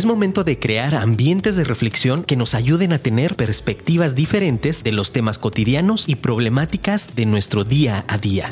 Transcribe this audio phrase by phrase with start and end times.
[0.00, 4.92] Es momento de crear ambientes de reflexión que nos ayuden a tener perspectivas diferentes de
[4.92, 8.48] los temas cotidianos y problemáticas de nuestro día a día.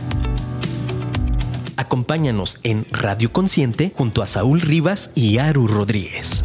[1.79, 6.43] Acompáñanos en Radio Consciente junto a Saúl Rivas y Aru Rodríguez.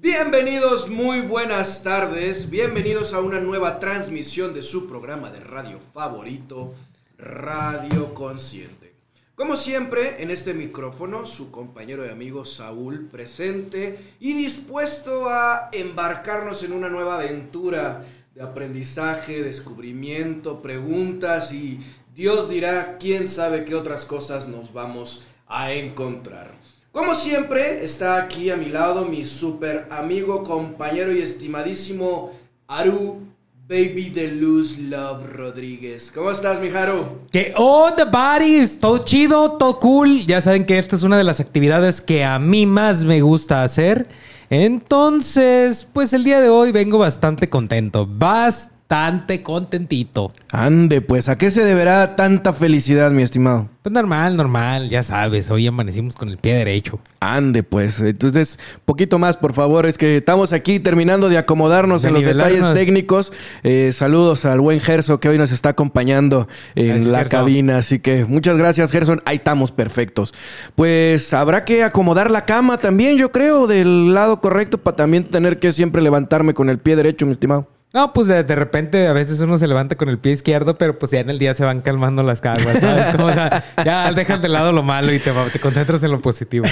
[0.00, 2.48] Bienvenidos, muy buenas tardes.
[2.48, 6.72] Bienvenidos a una nueva transmisión de su programa de radio favorito,
[7.18, 8.94] Radio Consciente.
[9.34, 16.62] Como siempre, en este micrófono, su compañero y amigo Saúl presente y dispuesto a embarcarnos
[16.62, 21.80] en una nueva aventura de aprendizaje, descubrimiento, preguntas y
[22.14, 26.50] Dios dirá quién sabe qué otras cosas nos vamos a encontrar.
[26.92, 32.32] Como siempre, está aquí a mi lado mi super amigo, compañero y estimadísimo
[32.66, 33.20] Aru
[33.68, 36.12] Baby de Luz Love Rodríguez.
[36.14, 37.22] ¿Cómo estás, mi Haru?
[37.32, 38.78] Que onda, buddies.
[38.78, 40.24] Todo chido, todo cool.
[40.24, 43.64] Ya saben que esta es una de las actividades que a mí más me gusta
[43.64, 44.06] hacer.
[44.50, 48.06] Entonces, pues el día de hoy vengo bastante contento.
[48.06, 50.32] Bastante bastante contentito.
[50.52, 53.68] Ande, pues, ¿a qué se deberá tanta felicidad, mi estimado?
[53.82, 57.00] Pues normal, normal, ya sabes, hoy amanecimos con el pie derecho.
[57.18, 62.14] Ande, pues, entonces, poquito más, por favor, es que estamos aquí terminando de acomodarnos en
[62.14, 63.32] los detalles técnicos.
[63.64, 68.24] Eh, saludos al buen Gerson que hoy nos está acompañando en la cabina, así que
[68.24, 70.32] muchas gracias, Gerson, ahí estamos perfectos.
[70.76, 75.58] Pues habrá que acomodar la cama también, yo creo, del lado correcto para también tener
[75.58, 77.75] que siempre levantarme con el pie derecho, mi estimado.
[77.92, 81.12] No, pues de, repente a veces uno se levanta con el pie izquierdo, pero pues
[81.12, 83.14] ya en el día se van calmando las caguas, ¿sabes?
[83.14, 86.66] o sea, ya dejas de lado lo malo y te, te concentras en lo positivo.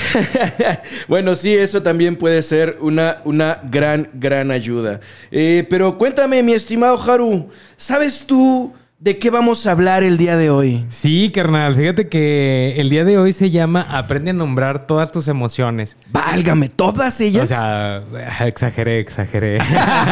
[1.08, 5.00] bueno, sí, eso también puede ser una, una gran, gran ayuda.
[5.30, 8.74] Eh, pero cuéntame, mi estimado Haru, ¿sabes tú
[9.04, 10.86] ¿De qué vamos a hablar el día de hoy?
[10.88, 15.28] Sí, carnal, fíjate que el día de hoy se llama Aprende a nombrar todas tus
[15.28, 15.98] emociones.
[16.10, 17.44] Válgame, todas ellas.
[17.44, 18.02] O sea,
[18.46, 19.58] exageré, exageré.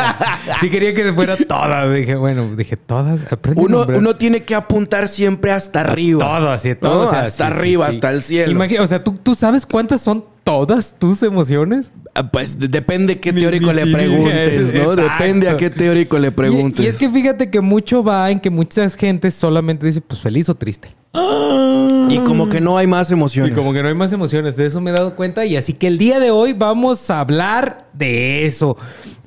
[0.61, 1.91] sí quería que se fuera todas.
[1.95, 3.33] Dije, bueno, dije todas.
[3.33, 3.99] Aprende uno, a nombrar.
[3.99, 6.23] uno tiene que apuntar siempre hasta arriba.
[6.23, 7.11] Todo, así, todo.
[7.11, 8.61] hasta arriba, hasta el cielo.
[8.79, 11.93] o sea, ¿tú, ¿tú sabes cuántas son todas tus emociones?
[12.15, 14.97] Ah, pues depende qué teórico le preguntes, ¿no?
[14.97, 16.85] Depende a qué teórico le preguntes.
[16.85, 20.49] Y, es que fíjate que mucho va en que muchas gentes solamente dice, pues feliz
[20.49, 20.95] o triste.
[21.15, 23.53] Y como que no hay más emociones.
[23.53, 24.57] Y como que no hay más emociones.
[24.57, 25.45] De eso me he dado cuenta.
[25.45, 28.77] Y así que el día de hoy vamos a hablar de eso.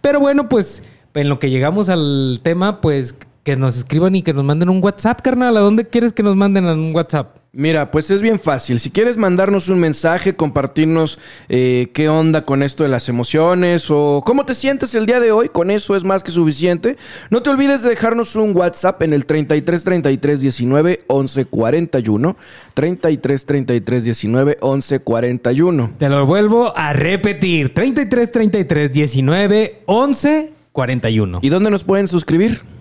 [0.02, 0.84] Pero bueno, pues
[1.14, 4.84] en lo que llegamos al tema, pues que nos escriban y que nos manden un
[4.84, 5.56] WhatsApp, carnal.
[5.58, 7.38] ¿A dónde quieres que nos manden un WhatsApp?
[7.58, 8.82] Mira, pues es bien fácil.
[8.82, 14.22] Si quieres mandarnos un mensaje, compartirnos eh, qué onda con esto de las emociones o
[14.26, 16.98] cómo te sientes el día de hoy, con eso es más que suficiente.
[17.30, 22.38] No te olvides de dejarnos un WhatsApp en el 33 33 19 11 41.
[22.74, 25.94] 33 33 19 11 41.
[25.98, 27.74] Te lo vuelvo a repetir.
[27.74, 31.40] 33 33 19 11 41.
[31.42, 32.75] ¿Y dónde nos pueden suscribir?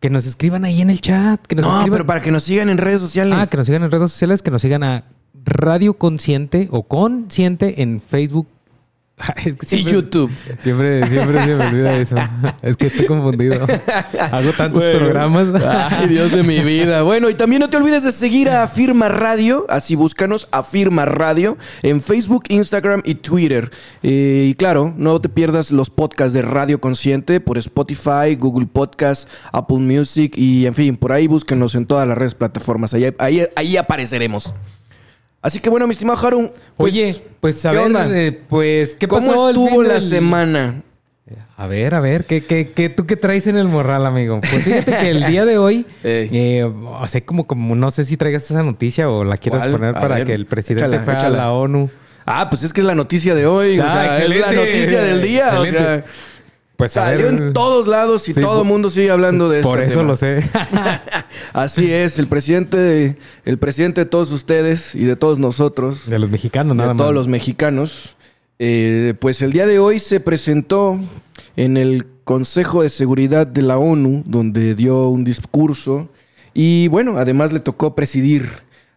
[0.00, 1.40] Que nos escriban ahí en el chat.
[1.46, 3.36] Que nos no, pero para que nos sigan en redes sociales.
[3.38, 5.04] Ah, que nos sigan en redes sociales, que nos sigan a
[5.44, 8.46] Radio Consciente o Consciente en Facebook,
[9.70, 10.30] y YouTube.
[10.60, 12.16] Siempre, siempre se me olvida eso.
[12.62, 13.66] Es que estoy confundido.
[14.32, 15.48] Hago tantos programas.
[15.62, 17.02] Ay, Dios de mi vida.
[17.02, 19.66] Bueno, y también no te olvides de seguir a Afirma Radio.
[19.68, 23.70] Así búscanos Afirma Radio en Facebook, Instagram y Twitter.
[24.02, 29.28] Eh, y claro, no te pierdas los podcasts de Radio Consciente por Spotify, Google Podcasts,
[29.52, 32.94] Apple Music y en fin, por ahí búsquenos en todas las redes plataformas.
[32.94, 34.52] Ahí, ahí, ahí apareceremos.
[35.42, 36.50] Así que bueno, mi estimado Harun.
[36.76, 39.34] Pues, Oye, pues a ver, eh, pues, ¿qué pasó?
[39.34, 40.82] ¿Cómo estuvo la semana?
[41.56, 44.40] A ver, a ver, ¿qué, qué, qué, tú qué traes en el morral, amigo?
[44.40, 48.16] Pues fíjate que el día de hoy, eh, o sea, como, como no sé si
[48.16, 51.90] traigas esa noticia o la quieras poner para que el presidente fue a la ONU.
[52.26, 53.78] Ah, pues es que es la noticia de hoy.
[53.78, 55.60] o ah, sea, es la noticia del día.
[55.60, 56.04] O sea,
[56.80, 59.68] pues Salió en todos lados y todo el mundo sigue hablando de esto.
[59.68, 60.42] Por eso lo sé.
[61.52, 66.08] Así es, el presidente, el presidente de todos ustedes y de todos nosotros.
[66.08, 66.96] De los mexicanos, nada más.
[66.96, 68.16] De todos los mexicanos.
[68.58, 70.98] Eh, pues el día de hoy se presentó
[71.56, 76.08] en el Consejo de Seguridad de la ONU, donde dio un discurso.
[76.54, 78.48] Y bueno, además le tocó presidir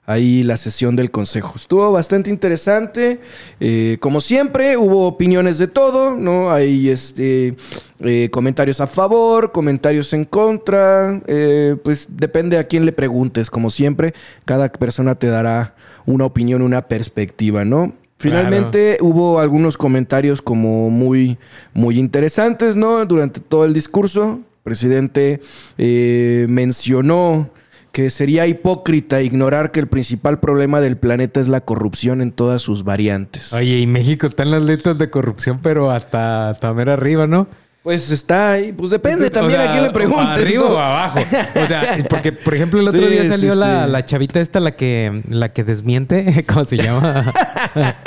[0.06, 1.54] ahí la sesión del consejo.
[1.56, 3.20] Estuvo bastante interesante.
[3.60, 6.52] Eh, como siempre, hubo opiniones de todo, ¿no?
[6.52, 7.56] Hay este,
[8.00, 11.22] eh, comentarios a favor, comentarios en contra.
[11.28, 14.14] Eh, pues depende a quién le preguntes, como siempre.
[14.46, 17.94] Cada persona te dará una opinión, una perspectiva, ¿no?
[18.18, 21.38] Finalmente hubo algunos comentarios como muy,
[21.74, 23.06] muy interesantes, ¿no?
[23.06, 25.42] Durante todo el discurso, el presidente
[26.48, 27.50] mencionó
[27.94, 32.60] que sería hipócrita ignorar que el principal problema del planeta es la corrupción en todas
[32.64, 33.54] sus variantes.
[33.54, 37.48] Oye, y México está en las letras de corrupción, pero hasta, hasta ver arriba, ¿no?
[37.84, 40.28] Pues está ahí, pues depende también a quién le preguntes.
[40.28, 40.76] Arriba ¿no?
[40.76, 41.20] o abajo.
[41.64, 43.92] O sea, porque, por ejemplo, el otro Sí, día salió sí, la, sí.
[43.92, 47.32] la chavita esta, la que, la que desmiente, ¿cómo se llama?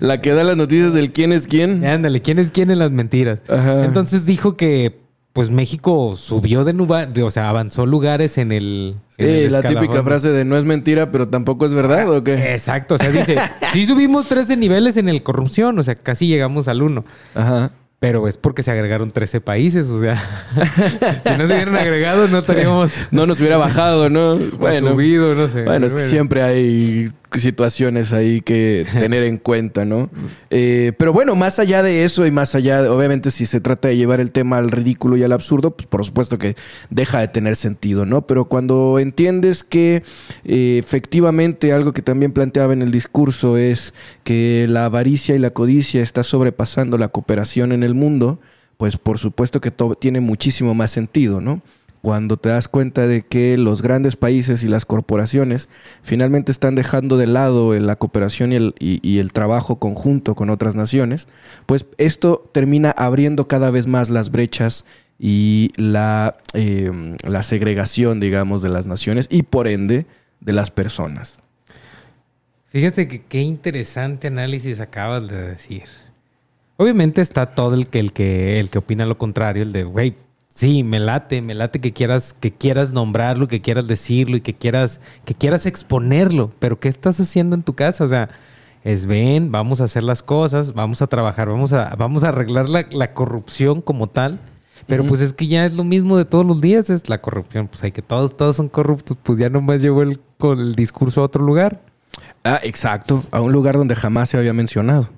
[0.00, 1.84] La que da las noticias del quién es quién.
[1.84, 3.42] Ándale, ¿quién es quién en las mentiras?
[3.48, 3.84] Ajá.
[3.84, 4.99] Entonces dijo que
[5.32, 8.96] pues México subió de lugar, o sea, avanzó lugares en el.
[9.16, 9.82] en Sí, el la escalafón.
[9.86, 12.52] típica frase de no es mentira, pero tampoco es verdad, ¿o qué?
[12.52, 13.36] Exacto, o sea, dice,
[13.72, 17.04] sí subimos 13 niveles en el corrupción, o sea, casi llegamos al 1.
[17.34, 17.70] Ajá.
[18.00, 20.16] Pero es porque se agregaron 13 países, o sea,
[21.24, 24.38] si no se hubieran agregado no estaríamos No nos hubiera bajado, ¿no?
[24.58, 25.64] bueno, subido, no sé.
[25.64, 26.10] Bueno, es que Bueno.
[26.10, 27.06] siempre hay
[27.38, 30.10] situaciones ahí que tener en cuenta, ¿no?
[30.50, 33.88] Eh, pero bueno, más allá de eso y más allá, de- obviamente si se trata
[33.88, 36.56] de llevar el tema al ridículo y al absurdo, pues por supuesto que
[36.90, 38.26] deja de tener sentido, ¿no?
[38.26, 40.02] Pero cuando entiendes que
[40.44, 43.94] eh, efectivamente algo que también planteaba en el discurso es
[44.24, 48.40] que la avaricia y la codicia está sobrepasando la cooperación en el mundo,
[48.76, 51.60] pues por supuesto que to- tiene muchísimo más sentido, ¿no?
[52.02, 55.68] Cuando te das cuenta de que los grandes países y las corporaciones
[56.00, 61.28] finalmente están dejando de lado la cooperación y el, trabajo conjunto con otras naciones,
[61.66, 64.86] pues esto termina abriendo cada vez más las brechas
[65.18, 66.90] y la, eh,
[67.22, 70.06] la segregación, digamos, de las naciones y por ende
[70.40, 71.42] de las personas.
[72.68, 75.84] Fíjate que qué interesante análisis acabas de decir.
[76.76, 80.16] Obviamente está todo el que, el que, el que opina lo contrario, el de, güey,
[80.54, 84.54] sí, me late, me late que quieras, que quieras nombrarlo, que quieras decirlo y que
[84.54, 86.52] quieras, que quieras exponerlo.
[86.58, 88.04] Pero ¿qué estás haciendo en tu casa?
[88.04, 88.28] O sea,
[88.84, 92.68] es ven, vamos a hacer las cosas, vamos a trabajar, vamos a, vamos a arreglar
[92.68, 94.40] la, la corrupción como tal.
[94.86, 97.68] Pero pues es que ya es lo mismo de todos los días, es la corrupción.
[97.68, 101.20] Pues hay que todos, todos son corruptos, pues ya nomás llevó el, con el discurso
[101.20, 101.80] a otro lugar.
[102.42, 105.08] Ah, exacto, a un lugar donde jamás se había mencionado.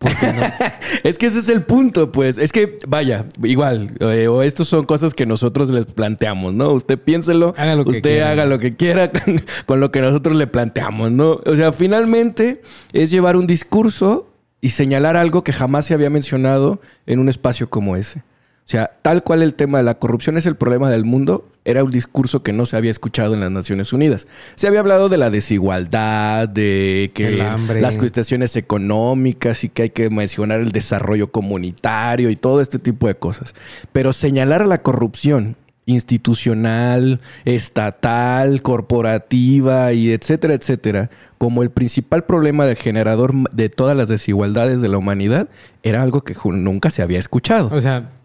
[1.04, 2.38] es que ese es el punto, pues.
[2.38, 6.72] Es que, vaya, igual, eh, o estos son cosas que nosotros les planteamos, ¿no?
[6.72, 10.46] Usted piénselo, Haga lo usted haga lo que quiera con, con lo que nosotros le
[10.46, 11.40] planteamos, ¿no?
[11.44, 12.62] O sea, finalmente
[12.92, 14.30] es llevar un discurso
[14.62, 18.22] y señalar algo que jamás se había mencionado en un espacio como ese.
[18.70, 21.82] O sea, tal cual el tema de la corrupción es el problema del mundo, era
[21.82, 24.28] un discurso que no se había escuchado en las Naciones Unidas.
[24.54, 27.44] Se había hablado de la desigualdad, de que
[27.80, 33.08] las cuestiones económicas y que hay que mencionar el desarrollo comunitario y todo este tipo
[33.08, 33.56] de cosas.
[33.90, 35.56] Pero señalar la corrupción
[35.86, 44.06] institucional, estatal, corporativa y etcétera, etcétera, como el principal problema de generador de todas las
[44.06, 45.48] desigualdades de la humanidad,
[45.82, 47.68] era algo que nunca se había escuchado.
[47.72, 48.19] O sea,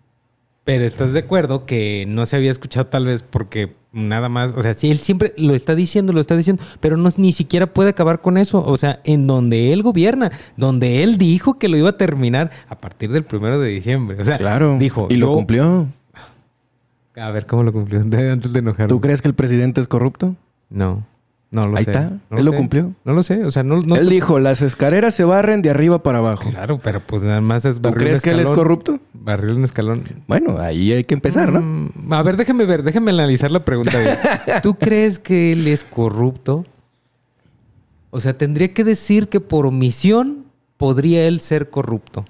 [0.66, 4.62] pero estás de acuerdo que no se había escuchado tal vez porque nada más, o
[4.62, 7.92] sea, sí, él siempre lo está diciendo, lo está diciendo, pero no ni siquiera puede
[7.92, 8.62] acabar con eso.
[8.66, 12.80] O sea, en donde él gobierna, donde él dijo que lo iba a terminar a
[12.82, 14.18] partir del primero de diciembre.
[14.20, 14.78] O sea, Claro.
[14.78, 15.08] dijo.
[15.10, 15.88] y lo yo- cumplió.
[17.16, 18.02] A ver, ¿cómo lo cumplió?
[18.32, 18.90] Antes de enojarme.
[18.90, 20.36] ¿Tú crees que el presidente es corrupto?
[20.70, 21.06] No,
[21.64, 21.92] no lo Ahí sé.
[21.92, 22.10] está.
[22.30, 22.58] No Él lo sé.
[22.58, 22.94] cumplió.
[23.04, 23.82] No lo sé, o sea, no...
[23.82, 26.50] no Él dijo, las escaleras se barren de arriba para abajo.
[26.50, 29.00] Claro, pero pues nada más es ¿Tú barril crees un que él es corrupto?
[29.14, 30.04] Barril un escalón.
[30.28, 31.62] Bueno, ahí hay que empezar, ¿no?
[31.62, 33.98] Mm, A ver, déjame ver, déjame analizar la pregunta.
[34.00, 34.16] bien.
[34.64, 36.66] ¿Tú crees que él es corrupto?
[38.12, 40.46] O sea, tendría que decir que por omisión
[40.78, 42.26] podría él ser corrupto.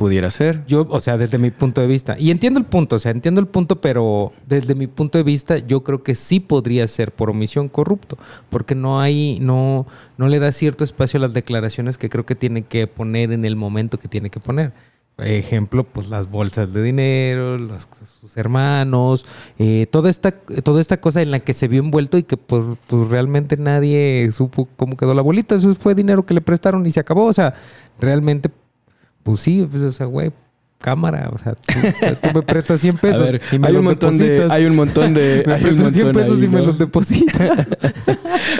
[0.00, 0.64] Pudiera ser.
[0.66, 2.16] Yo, o sea, desde mi punto de vista.
[2.18, 5.58] Y entiendo el punto, o sea, entiendo el punto, pero desde mi punto de vista,
[5.58, 8.16] yo creo que sí podría ser por omisión corrupto.
[8.48, 12.34] Porque no hay, no, no le da cierto espacio a las declaraciones que creo que
[12.34, 14.72] tiene que poner en el momento que tiene que poner.
[15.18, 17.58] Ejemplo, pues las bolsas de dinero,
[18.22, 19.26] sus hermanos,
[19.58, 22.64] eh, toda esta, toda esta cosa en la que se vio envuelto y que pues,
[22.86, 25.56] pues realmente nadie supo cómo quedó la bolita.
[25.56, 27.26] Eso fue dinero que le prestaron y se acabó.
[27.26, 27.52] O sea,
[28.00, 28.50] realmente
[29.22, 30.30] pues sí, pues, o sea, güey,
[30.78, 31.74] cámara, o sea, tú,
[32.22, 34.76] tú me prestas 100 pesos ver, y me hay los un montón de, hay un
[34.76, 37.66] montón de, me hay un prestas 100 montón pesos ahí, y me los depositas.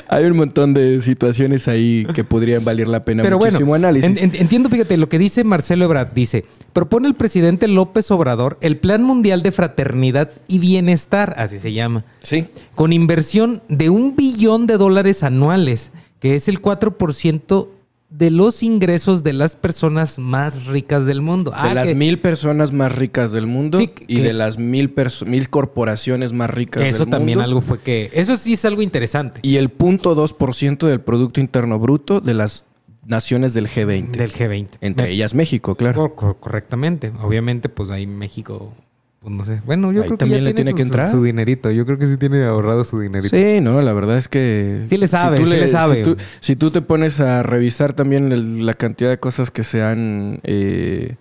[0.08, 4.10] Hay un montón de situaciones ahí que podrían valer la pena Pero bueno, muchísimo análisis.
[4.10, 8.58] en- en- entiendo, fíjate, lo que dice Marcelo Ebrard, dice, propone el presidente López Obrador
[8.60, 12.46] el Plan Mundial de Fraternidad y Bienestar, así se llama, sí.
[12.74, 17.68] con inversión de un billón de dólares anuales, que es el 4%
[18.10, 21.52] de los ingresos de las personas más ricas del mundo.
[21.52, 24.58] De Ah, las que- mil personas más ricas del mundo Sí, y que- de las
[24.58, 24.92] mil,
[25.26, 27.44] mil corporaciones más ricas del eso también mundo.
[27.48, 28.10] algo fue que...
[28.12, 29.40] Eso sí es algo interesante.
[29.42, 32.66] Y el punto 2% del Producto Interno Bruto de las
[33.06, 34.10] naciones del G20.
[34.18, 34.68] Del G20.
[34.80, 36.00] Entre ellas México, claro.
[36.00, 37.12] Cor- cor- correctamente.
[37.22, 38.72] Obviamente, pues ahí México
[39.20, 39.60] Pues no sé.
[39.66, 41.10] Bueno, yo Ahí creo que también ya le tiene su- que entrar.
[41.10, 41.70] Su, dinerito.
[41.70, 43.36] Yo creo que sí tiene ahorrado su dinerito.
[43.36, 44.86] Sí, no, la verdad es que...
[44.88, 45.96] Sí le sabe, tú sí le sabe.
[45.96, 49.62] Si tú, si tú te pones a revisar también el- la cantidad de cosas que
[49.62, 50.40] se han...
[50.42, 51.16] eh,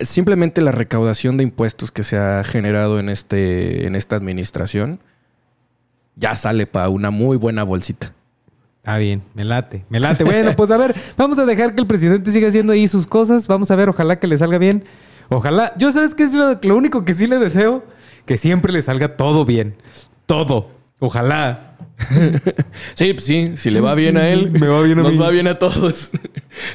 [0.00, 5.00] simplemente la recaudación de impuestos que se ha generado en, este, en esta administración,
[6.16, 8.12] ya sale para una muy buena bolsita.
[8.84, 10.24] Ah, bien, me late, me late.
[10.24, 13.46] Bueno, pues a ver, vamos a dejar que el presidente siga haciendo ahí sus cosas.
[13.48, 14.84] Vamos a ver, ojalá que le salga bien.
[15.36, 17.84] Ojalá, yo sabes que es lo, lo único que sí le deseo,
[18.26, 19.74] que siempre le salga todo bien.
[20.26, 20.70] Todo.
[20.98, 21.68] Ojalá.
[22.94, 25.18] Sí, pues sí, si le va bien a él, Me va bien a nos mí.
[25.18, 25.94] va bien a todos.
[26.12, 26.18] sí,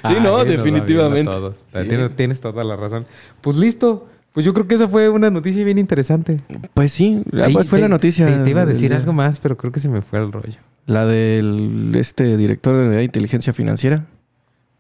[0.04, 1.32] Ay, no, definitivamente.
[1.32, 1.58] todos.
[1.74, 1.80] Sí.
[1.88, 3.06] Tienes, tienes toda la razón.
[3.42, 4.08] Pues listo.
[4.34, 6.38] Pues yo creo que esa fue una noticia bien interesante.
[6.76, 8.28] Pues sí, Ahí pues fue te- la noticia.
[8.28, 10.60] Te, te iba a decir algo más, pero creo que se me fue el rollo.
[10.86, 14.06] La del este director de la inteligencia financiera.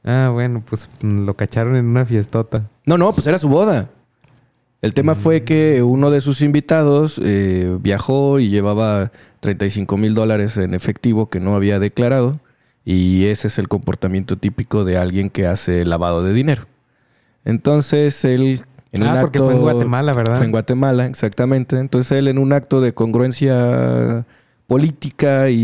[0.09, 2.63] Ah, bueno, pues mm, lo cacharon en una fiestota.
[2.85, 3.89] No, no, pues era su boda.
[4.81, 5.17] El tema Mm.
[5.17, 9.11] fue que uno de sus invitados eh, viajó y llevaba
[9.41, 12.39] 35 mil dólares en efectivo que no había declarado.
[12.85, 16.63] Y ese es el comportamiento típico de alguien que hace lavado de dinero.
[17.43, 18.61] Entonces él
[18.93, 20.37] en un ah, porque acto- fue en Guatemala, ¿verdad?
[20.37, 21.77] Fue en Guatemala, exactamente.
[21.79, 24.25] Entonces él en un acto de congruencia
[24.67, 25.55] política y,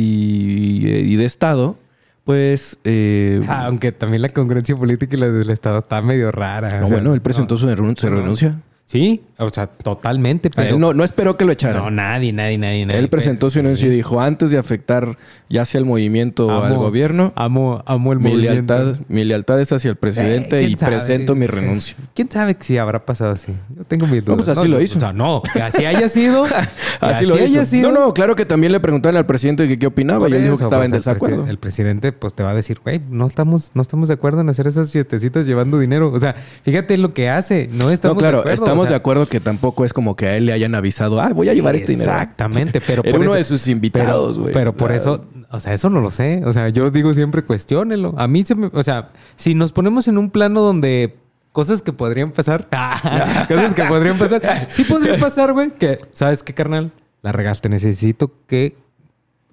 [0.85, 1.77] y de Estado,
[2.23, 2.79] pues...
[2.83, 6.69] eh, Ah, aunque también la congruencia política y la del Estado está medio rara.
[6.79, 7.59] no, o sea, bueno, él presentó no.
[7.59, 8.17] su renun- su No.
[8.17, 8.61] renuncia.
[8.85, 10.75] Sí, o sea, totalmente, pero...
[10.75, 11.81] Él no, no esperó que lo echaran.
[11.83, 12.99] No, nadie, nadie, nadie, nadie.
[12.99, 15.17] Él presentó su renuncia y dijo, antes de afectar
[15.49, 18.73] ya sea el movimiento o al gobierno, Amo, amo el mi movimiento.
[18.75, 21.95] lealtad, mi lealtad es hacia el presidente Eh, y presento mi renuncia.
[22.13, 23.53] ¿Quién sabe si habrá pasado así?
[23.75, 24.43] Yo tengo mis dudas.
[24.43, 24.97] pues así lo hizo.
[24.97, 26.43] O sea, no, que así haya sido.
[26.43, 26.53] que
[26.99, 27.43] Así lo hizo.
[27.45, 27.91] haya sido.
[27.91, 30.57] No, no, claro que también le preguntaron al presidente que qué opinaba y él dijo
[30.57, 31.47] que estaba pues, en presi- desacuerdo.
[31.47, 34.49] El, presidente, pues, te va a decir, güey, no estamos, no estamos de acuerdo en
[34.49, 36.11] hacer esas fiestecitas llevando dinero.
[36.11, 37.69] O sea, fíjate lo que hace.
[37.73, 38.72] No estamos no, claro, de acuerdo.
[38.73, 41.21] Estamos o sea, de acuerdo que tampoco es como que a él le hayan avisado,
[41.21, 42.11] ah, voy a llevar este dinero.
[42.11, 44.53] Exactamente, pero Era por uno eso- de sus invitados, güey.
[44.53, 46.41] Pero, por eso, o sea, eso no lo sé.
[46.45, 48.13] O sea, yo digo siempre cuestiónelo.
[48.17, 51.15] A mí se me, o sea, si nos ponemos en un plano donde
[51.51, 52.67] cosas que podrían pasar,
[53.47, 58.31] cosas que podrían pasar, sí podría pasar, güey, que sabes qué, carnal, la regaste, necesito
[58.47, 58.75] que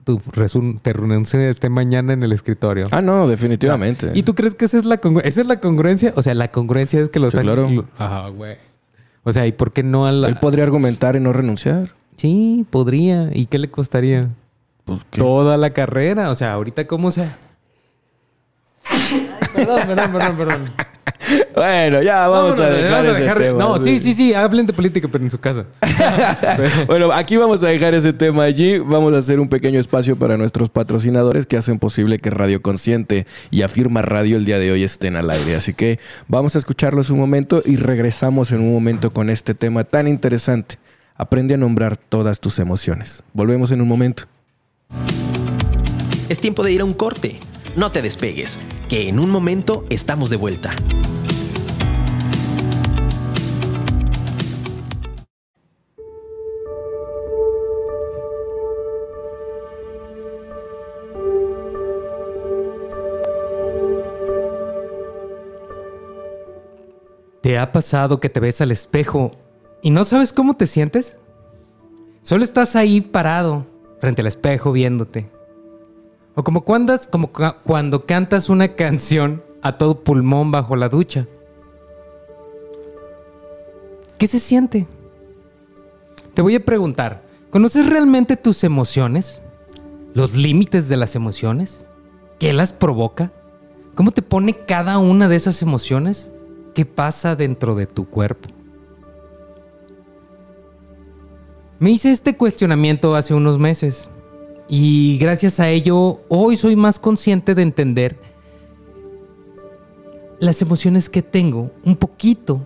[0.03, 0.19] tu
[0.83, 2.87] te renuncie esté mañana en el escritorio.
[2.91, 4.11] Ah, no, definitivamente.
[4.15, 5.29] ¿Y tú crees que esa es la congruencia?
[5.29, 6.13] ¿Esa es la congruencia?
[6.17, 7.45] O sea, la congruencia es que lo Sí, están...
[7.45, 7.85] claro.
[7.99, 8.57] Ah, güey.
[9.23, 10.29] O sea, ¿y por qué no a la...
[10.29, 11.95] Él podría argumentar y no renunciar.
[12.17, 13.31] Sí, podría.
[13.33, 14.29] ¿Y qué le costaría?
[14.85, 15.21] Pues ¿qué?
[15.21, 16.31] Toda la carrera.
[16.31, 17.31] O sea, ahorita cómo se...
[19.55, 20.73] perdón, perdón, perdón, perdón.
[21.55, 23.59] Bueno, ya vamos Vámonos, a dejar vamos a ese dejar- tema.
[23.59, 24.33] No, sí, sí, sí.
[24.35, 25.67] Hablen de política, pero en su casa.
[26.87, 28.79] bueno, aquí vamos a dejar ese tema allí.
[28.79, 33.27] Vamos a hacer un pequeño espacio para nuestros patrocinadores que hacen posible que Radio Consciente
[33.51, 35.55] y Afirma Radio el día de hoy estén al aire.
[35.57, 39.85] Así que vamos a escucharlos un momento y regresamos en un momento con este tema
[39.85, 40.77] tan interesante.
[41.17, 43.23] Aprende a nombrar todas tus emociones.
[43.35, 44.23] Volvemos en un momento.
[46.29, 47.39] Es tiempo de ir a un corte.
[47.77, 48.59] No te despegues,
[48.89, 50.75] que en un momento estamos de vuelta.
[67.41, 69.31] ¿Te ha pasado que te ves al espejo
[69.81, 71.19] y no sabes cómo te sientes?
[72.23, 73.67] Solo estás ahí parado
[74.01, 75.40] frente al espejo viéndote.
[76.35, 81.27] O como cuando, como cuando cantas una canción a todo pulmón bajo la ducha.
[84.19, 84.87] ¿Qué se siente?
[86.35, 89.43] Te voy a preguntar, ¿conoces realmente tus emociones?
[90.15, 91.87] ¿Los límites de las emociones?
[92.39, 93.33] ¿Qué las provoca?
[93.95, 96.33] ¿Cómo te pone cada una de esas emociones?
[96.75, 98.49] ¿Qué pasa dentro de tu cuerpo?
[101.79, 104.11] Me hice este cuestionamiento hace unos meses
[104.71, 108.17] y gracias a ello hoy soy más consciente de entender
[110.39, 112.65] las emociones que tengo un poquito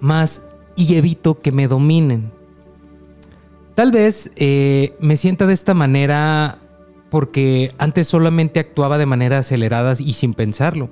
[0.00, 0.42] más
[0.76, 2.30] y evito que me dominen.
[3.74, 6.58] Tal vez eh, me sienta de esta manera
[7.10, 10.90] porque antes solamente actuaba de manera acelerada y sin pensarlo.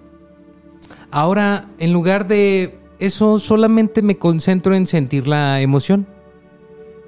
[1.10, 6.06] Ahora, en lugar de eso, solamente me concentro en sentir la emoción.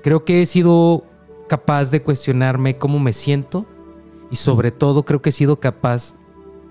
[0.02, 1.04] Creo que he sido
[1.48, 3.66] capaz de cuestionarme cómo me siento
[4.30, 6.14] y sobre todo creo que he sido capaz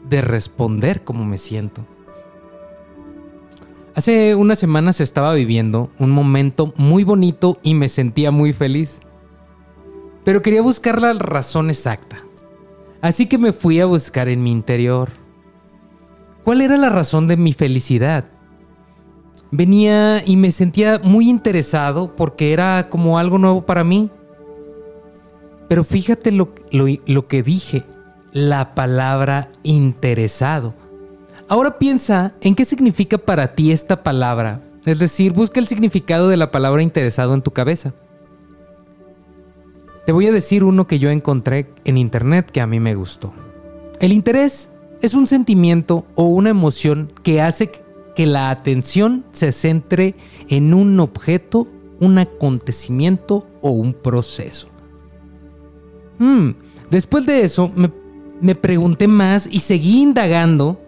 [0.08, 1.86] de responder cómo me siento.
[3.96, 9.00] Hace unas semanas estaba viviendo un momento muy bonito y me sentía muy feliz.
[10.24, 12.24] Pero quería buscar la razón exacta.
[13.02, 15.10] Así que me fui a buscar en mi interior.
[16.44, 18.26] ¿Cuál era la razón de mi felicidad?
[19.52, 24.10] venía y me sentía muy interesado porque era como algo nuevo para mí.
[25.68, 27.84] Pero fíjate lo, lo, lo que dije,
[28.32, 30.74] la palabra interesado.
[31.50, 34.62] Ahora piensa en qué significa para ti esta palabra.
[34.86, 37.94] Es decir, busca el significado de la palabra interesado en tu cabeza.
[40.06, 43.34] Te voy a decir uno que yo encontré en internet que a mí me gustó.
[44.00, 44.70] El interés
[45.02, 47.72] es un sentimiento o una emoción que hace
[48.16, 50.16] que la atención se centre
[50.48, 51.68] en un objeto,
[52.00, 54.70] un acontecimiento o un proceso.
[56.20, 56.52] Hmm,
[56.90, 57.92] después de eso me,
[58.42, 60.80] me pregunté más y seguí indagando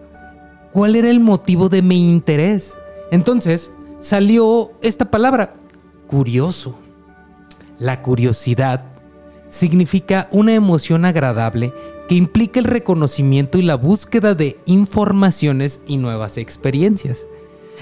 [0.72, 2.74] cuál era el motivo de mi interés.
[3.10, 5.54] Entonces salió esta palabra,
[6.06, 6.78] curioso.
[7.78, 8.84] La curiosidad
[9.48, 11.72] significa una emoción agradable
[12.08, 17.26] que implica el reconocimiento y la búsqueda de informaciones y nuevas experiencias.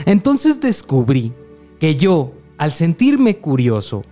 [0.07, 1.33] Entonces descubrí
[1.78, 4.05] que yo, al sentirme curioso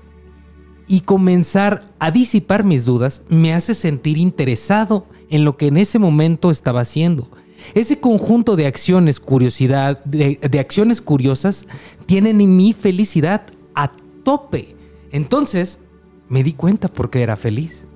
[0.88, 5.98] y comenzar a disipar mis dudas, me hace sentir interesado en lo que en ese
[5.98, 7.28] momento estaba haciendo.
[7.74, 11.66] Ese conjunto de acciones, curiosidad, de, acciones curiosas,
[12.06, 13.42] tienen en mi felicidad
[13.74, 14.76] a tope.
[15.10, 15.80] Entonces,
[16.28, 17.88] me di cuenta por qué era feliz.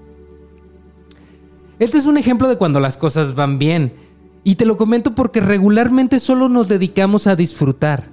[1.79, 3.93] Este es un ejemplo de cuando las cosas van bien.
[4.43, 8.09] Y te lo comento porque regularmente solo nos dedicamos a disfrutar.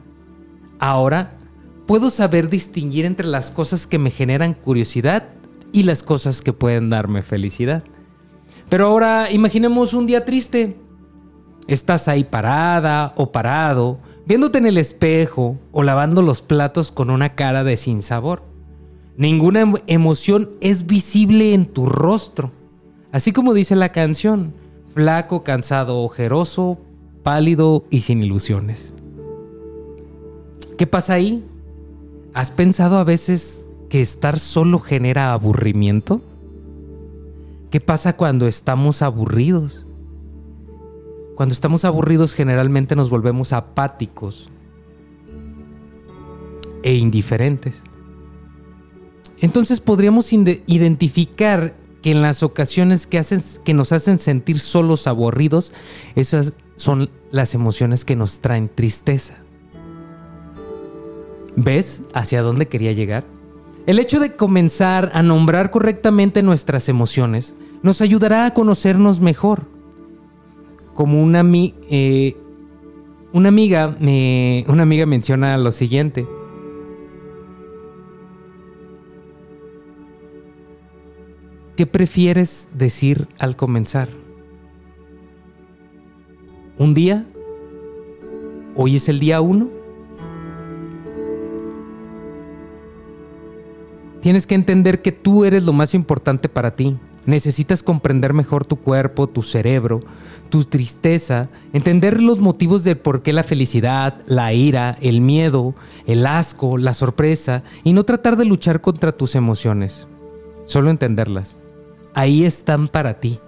[0.80, 1.37] Ahora
[1.88, 5.30] puedo saber distinguir entre las cosas que me generan curiosidad
[5.72, 7.84] y las cosas que pueden darme felicidad.
[8.70, 10.78] Pero ahora imaginemos un día triste.
[11.68, 17.36] Estás ahí parada o parado, viéndote en el espejo o lavando los platos con una
[17.36, 18.44] cara de sinsabor.
[19.16, 22.52] Ninguna em- emoción es visible en tu rostro.
[23.12, 24.54] Así como dice la canción,
[24.94, 26.78] flaco, cansado, ojeroso,
[27.24, 28.94] pálido y sin ilusiones.
[30.78, 31.44] ¿Qué pasa ahí?
[32.38, 36.22] ¿Has pensado a veces que estar solo genera aburrimiento?
[37.72, 39.88] ¿Qué pasa cuando estamos aburridos?
[41.34, 44.52] Cuando estamos aburridos generalmente nos volvemos apáticos
[46.84, 47.82] e indiferentes.
[49.40, 55.74] Entonces podríamos identificar que en las ocasiones que, hacen, que nos hacen sentir solos, aburridos,
[56.14, 59.40] esas son las emociones que nos traen tristeza.
[61.58, 63.26] ¿Ves hacia dónde quería llegar?
[63.88, 69.66] El hecho de comenzar a nombrar correctamente nuestras emociones nos ayudará a conocernos mejor.
[70.94, 71.44] Como una,
[71.90, 72.38] eh,
[73.34, 73.98] una amiga,
[74.68, 76.28] una amiga menciona lo siguiente.
[81.76, 84.10] ¿Qué prefieres decir al comenzar?
[86.78, 87.26] ¿Un día?
[88.76, 89.77] ¿Hoy es el día uno?
[94.28, 96.98] Tienes que entender que tú eres lo más importante para ti.
[97.26, 100.02] Necesitas comprender mejor tu cuerpo, tu cerebro,
[100.50, 105.76] tu tristeza, entender los motivos de por qué la felicidad, la ira, el miedo,
[106.08, 110.10] el asco, la sorpresa y no tratar de luchar contra tus emociones.
[110.66, 111.58] Solo entenderlas.
[112.14, 113.40] Ahí están para ti,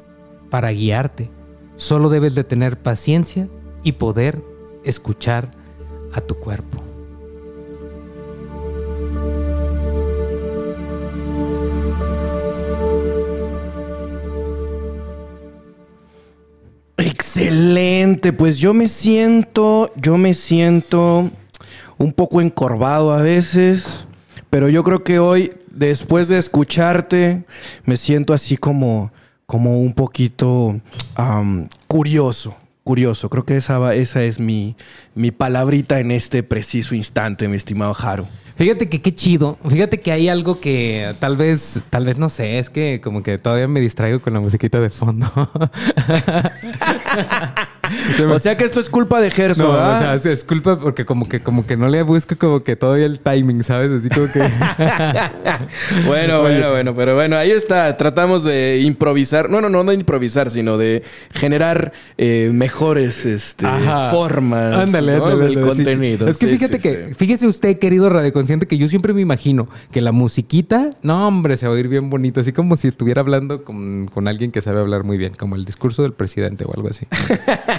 [0.49, 1.29] para guiarte.
[1.75, 3.49] Solo debes de tener paciencia
[3.83, 4.41] y poder
[4.85, 5.51] escuchar
[6.13, 6.88] a tu cuerpo.
[16.99, 21.29] Excelente, pues yo me siento, yo me siento
[21.97, 24.05] un poco encorvado a veces,
[24.49, 27.45] pero yo creo que hoy, después de escucharte,
[27.85, 29.11] me siento así como,
[29.45, 30.79] como un poquito
[31.15, 32.55] am, curioso,
[32.89, 33.29] curioso.
[33.29, 34.75] Creo que esa, esa es mi,
[35.13, 38.25] mi palabrita en este preciso instante, mi estimado Haru.
[38.55, 39.59] Fíjate que qué chido.
[39.69, 43.37] Fíjate que hay algo que tal vez, tal vez no sé, es que como que
[43.37, 45.27] todavía me distraigo con la musiquita de fondo.
[48.29, 49.95] O sea que esto es culpa de Gerso, no, ¿verdad?
[49.95, 52.75] o sea, es, es culpa porque como que como que no le busco como que
[52.75, 53.91] todavía el timing, ¿sabes?
[53.91, 54.39] Así como que
[56.07, 57.95] Bueno, bueno, bueno, pero bueno, ahí está.
[57.97, 59.49] Tratamos de improvisar.
[59.49, 64.11] No, no, no, no de improvisar, sino de generar eh, mejores este, Ajá.
[64.11, 65.25] formas Ándale, ¿no?
[65.25, 65.77] ándale, del ándale, sí.
[65.77, 66.27] contenido.
[66.27, 69.67] Es que Sí, fíjate sí, que, fíjese usted, querido radioconsciente, que yo siempre me imagino
[69.91, 73.21] que la musiquita, no, hombre, se va a oír bien bonito, así como si estuviera
[73.21, 76.73] hablando con, con alguien que sabe hablar muy bien, como el discurso del presidente o
[76.73, 77.05] algo así.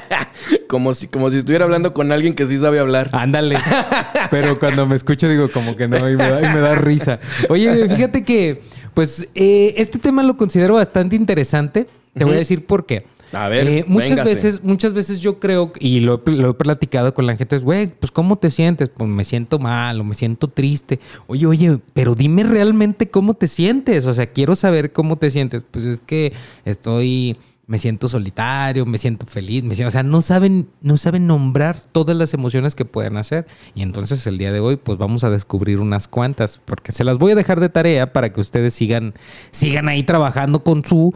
[0.69, 3.11] Como si, como si estuviera hablando con alguien que sí sabe hablar.
[3.13, 3.57] Ándale.
[4.31, 7.19] Pero cuando me escucho digo como que no y me da, y me da risa.
[7.49, 8.63] Oye, fíjate que,
[8.95, 11.87] pues, eh, este tema lo considero bastante interesante.
[12.15, 13.05] Te voy a decir por qué.
[13.33, 14.35] A ver, Eh, muchas véngase.
[14.35, 17.63] veces, muchas veces yo creo, y lo, he- lo he platicado con la gente, es,
[17.63, 18.89] güey, pues ¿cómo te sientes?
[18.89, 20.99] Pues me siento mal o me siento triste.
[21.29, 24.07] Oye, oye, pero dime realmente cómo te sientes.
[24.07, 25.63] O sea, quiero saber cómo te sientes.
[25.71, 26.33] Pues es que
[26.65, 27.37] estoy,
[27.71, 31.81] me siento solitario, me siento feliz, me siento, o sea, no saben, no saben nombrar
[31.93, 33.47] todas las emociones que pueden hacer.
[33.77, 37.19] Y entonces el día de hoy, pues vamos a descubrir unas cuantas, porque se las
[37.19, 39.15] voy a dejar de tarea para que ustedes sigan,
[39.53, 41.15] sigan ahí trabajando con su,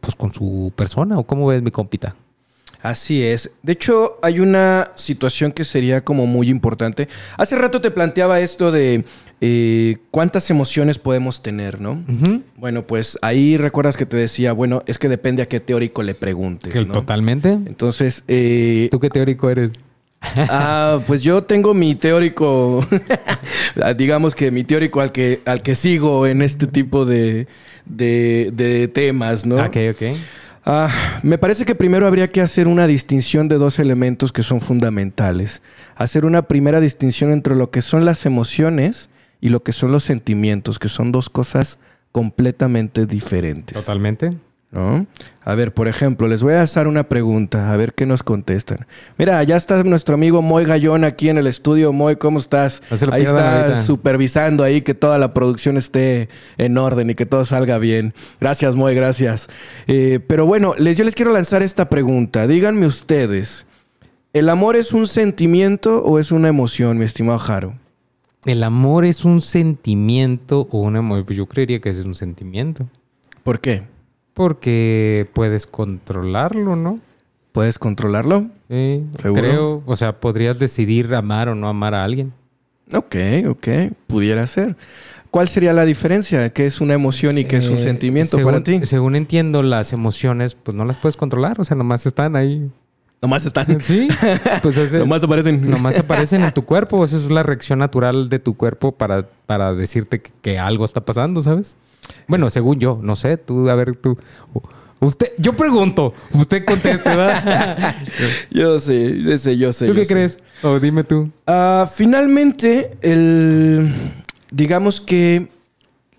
[0.00, 1.16] pues con su persona.
[1.16, 2.16] ¿O cómo ves mi compita?
[2.82, 3.52] Así es.
[3.62, 7.08] De hecho, hay una situación que sería como muy importante.
[7.36, 9.04] Hace rato te planteaba esto de
[9.46, 12.02] eh, cuántas emociones podemos tener, ¿no?
[12.56, 16.14] Bueno, pues ahí recuerdas que te decía, bueno, es que depende a qué teórico le
[16.14, 16.94] preguntes, Que ¿no?
[16.94, 17.50] Totalmente.
[17.50, 19.72] Entonces, eh, ¿Tú qué teórico eres?
[20.48, 22.80] ah, pues yo tengo mi teórico,
[23.98, 27.46] digamos que mi teórico al que, al que sigo en este tipo de,
[27.84, 29.56] de- de temas, ¿no?
[29.56, 30.02] Ok, ok.
[30.66, 30.88] Ah,
[31.22, 35.60] me parece que primero habría que hacer una distinción de dos elementos que son fundamentales.
[35.94, 39.10] Hacer una primera distinción entre lo que son las emociones
[39.44, 41.78] y lo que son los sentimientos, que son dos cosas
[42.12, 43.76] completamente diferentes.
[43.78, 44.38] Totalmente.
[44.72, 45.06] ¿no?
[45.44, 48.86] A ver, por ejemplo, les voy a hacer una pregunta, a ver qué nos contestan.
[49.18, 51.92] Mira, ya está nuestro amigo Moy Gallón aquí en el estudio.
[51.92, 52.82] Moy, ¿cómo estás?
[53.12, 53.82] Ahí está ahorita.
[53.82, 58.14] supervisando ahí que toda la producción esté en orden y que todo salga bien.
[58.40, 59.50] Gracias, Moy, gracias.
[59.86, 62.46] Eh, pero bueno, les, yo les quiero lanzar esta pregunta.
[62.46, 63.66] Díganme ustedes,
[64.32, 67.83] ¿el amor es un sentimiento o es una emoción, mi estimado Jaro?
[68.44, 72.86] ¿El amor es un sentimiento o una Yo creería que es un sentimiento.
[73.42, 73.82] ¿Por qué?
[74.34, 76.98] Porque puedes controlarlo, ¿no?
[77.52, 78.46] ¿Puedes controlarlo?
[78.68, 79.40] Sí, ¿Seguro?
[79.42, 79.82] creo.
[79.86, 82.32] O sea, podrías decidir amar o no amar a alguien.
[82.92, 83.16] Ok,
[83.48, 83.68] ok,
[84.06, 84.76] pudiera ser.
[85.30, 86.52] ¿Cuál sería la diferencia?
[86.52, 88.80] ¿Qué es una emoción y qué es un Eh, sentimiento según- para ti?
[88.86, 91.60] Según entiendo, las emociones, pues no las puedes controlar.
[91.60, 92.70] O sea, nomás están ahí.
[93.24, 93.82] Nomás están.
[93.82, 94.06] Sí.
[94.62, 95.70] Pues es- Nomás aparecen.
[95.70, 97.02] Nomás aparecen en tu cuerpo.
[97.06, 101.00] Esa es la reacción natural de tu cuerpo para, para decirte que, que algo está
[101.06, 101.78] pasando, ¿sabes?
[102.28, 103.38] Bueno, según yo, no sé.
[103.38, 104.18] Tú, a ver, tú.
[105.00, 107.94] Usted, yo pregunto, usted conteste, ¿verdad?
[108.50, 109.86] Yo sé, yo sé, yo sé.
[109.86, 110.14] ¿Tú yo qué sé.
[110.14, 110.38] crees?
[110.62, 111.30] O dime tú.
[111.46, 113.92] Ah, finalmente, el,
[114.50, 115.48] digamos que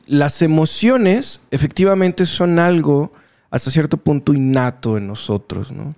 [0.07, 3.11] las emociones efectivamente son algo
[3.49, 5.95] hasta cierto punto innato en nosotros, ¿no?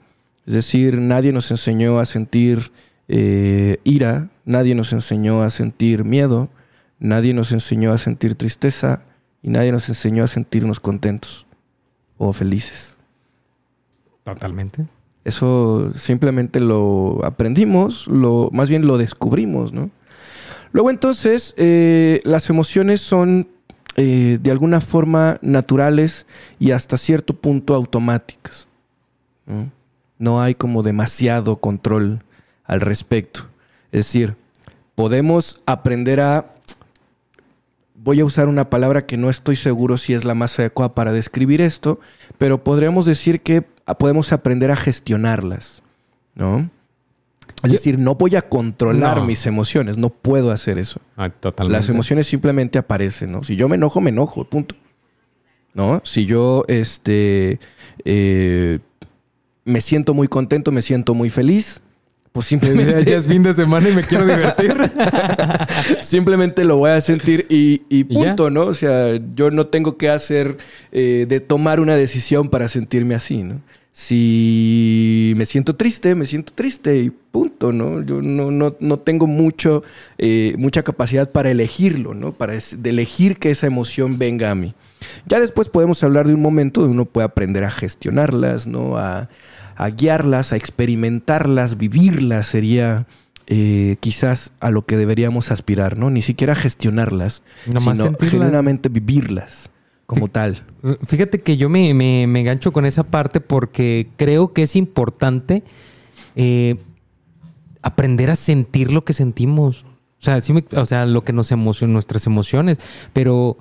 [0.47, 2.71] Es decir, nadie nos enseñó a sentir
[3.09, 6.47] eh, ira, nadie nos enseñó a sentir miedo,
[6.99, 9.03] nadie nos enseñó a sentir tristeza
[9.43, 11.45] y nadie nos enseñó a sentirnos contentos
[12.17, 12.97] o felices.
[14.23, 14.85] Totalmente.
[15.25, 19.89] Eso simplemente lo aprendimos, lo, más bien lo descubrimos, ¿no?
[20.71, 23.49] Luego entonces, eh, las emociones son
[23.97, 26.25] eh, de alguna forma naturales
[26.57, 28.69] y hasta cierto punto automáticas.
[29.45, 29.75] ¿no?
[30.19, 32.23] No hay como demasiado control
[32.65, 33.41] al respecto.
[33.91, 34.35] Es decir,
[34.95, 36.53] podemos aprender a...
[37.95, 41.11] Voy a usar una palabra que no estoy seguro si es la más adecuada para
[41.11, 41.99] describir esto,
[42.37, 43.63] pero podríamos decir que
[43.97, 45.81] podemos aprender a gestionarlas,
[46.35, 46.69] ¿no?
[47.63, 49.25] Es decir, no voy a controlar No.
[49.25, 51.01] mis emociones, no puedo hacer eso.
[51.17, 51.79] Ah, totalmente.
[51.79, 53.43] Las emociones simplemente aparecen, ¿no?
[53.43, 54.75] Si yo me enojo, me enojo, punto.
[55.73, 56.01] ¿No?
[56.05, 57.59] Si yo, este,
[58.05, 58.79] eh,
[59.67, 61.81] me siento muy contento, me siento muy feliz,
[62.31, 64.75] pues simplemente, Ya es fin de semana y me quiero divertir.
[66.01, 68.67] simplemente lo voy a sentir y, y punto, ¿no?
[68.67, 70.57] O sea, yo no tengo que hacer,
[70.91, 73.61] eh, de tomar una decisión para sentirme así, ¿no?
[73.99, 78.03] Si me siento triste, me siento triste y punto, ¿no?
[78.03, 79.81] Yo no, no, no tengo mucho,
[80.19, 82.31] eh, mucha capacidad para elegirlo, ¿no?
[82.31, 84.75] Para de elegir que esa emoción venga a mí.
[85.25, 88.99] Ya después podemos hablar de un momento donde uno puede aprender a gestionarlas, ¿no?
[88.99, 89.29] A,
[89.75, 93.07] a guiarlas, a experimentarlas, vivirlas sería
[93.47, 96.11] eh, quizás a lo que deberíamos aspirar, ¿no?
[96.11, 99.71] Ni siquiera gestionarlas, Nomás sino genuinamente vivirlas
[100.07, 100.63] como tal.
[101.05, 105.63] Fíjate que yo me, me, me engancho con esa parte porque creo que es importante
[106.35, 106.77] eh,
[107.83, 109.83] aprender a sentir lo que sentimos.
[110.19, 112.79] O sea, sí me- o sea, lo que nos emociona, nuestras emociones.
[113.13, 113.57] Pero,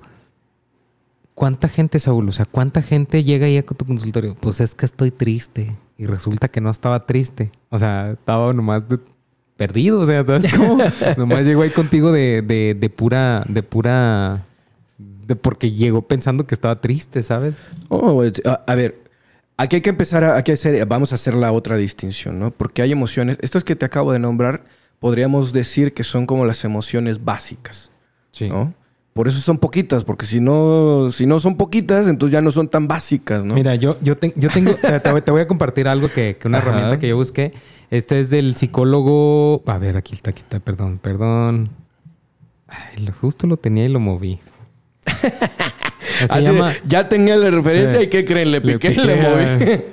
[1.35, 2.27] ¿cuánta gente, Saúl?
[2.29, 4.35] O sea, ¿cuánta gente llega ahí a tu consultorio?
[4.39, 5.75] Pues es que estoy triste.
[5.97, 7.51] Y resulta que no estaba triste.
[7.69, 8.99] O sea, estaba nomás de-
[9.55, 9.99] perdido.
[9.99, 10.77] O sea, ¿sabes cómo?
[11.17, 14.43] nomás llegó ahí contigo de, de, de pura, de pura.
[15.27, 17.55] De porque llegó pensando que estaba triste, ¿sabes?
[17.89, 19.03] Oh, a, a ver,
[19.57, 22.51] aquí hay que empezar a, aquí hacer, vamos a hacer la otra distinción, ¿no?
[22.51, 24.63] Porque hay emociones, estas que te acabo de nombrar,
[24.99, 27.91] podríamos decir que son como las emociones básicas,
[28.31, 28.47] Sí.
[28.47, 28.73] ¿no?
[29.13, 32.67] Por eso son poquitas, porque si no, si no son poquitas, entonces ya no son
[32.69, 33.55] tan básicas, ¿no?
[33.55, 36.47] Mira, yo, yo, te- yo tengo, te, voy- te voy a compartir algo que, que
[36.47, 36.69] una Ajá.
[36.69, 37.51] herramienta que yo busqué.
[37.89, 39.63] Este es del psicólogo.
[39.65, 41.69] A ver, aquí está, aquí está, perdón, perdón.
[42.67, 44.39] Ay, justo lo tenía y lo moví.
[46.29, 46.73] Así llama.
[46.87, 48.51] ya tenía la referencia Eh, y ¿qué creen?
[48.51, 49.43] Le piqué le moví.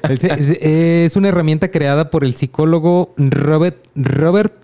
[0.09, 4.55] Es, es- es una herramienta creada por el psicólogo Robert, Robert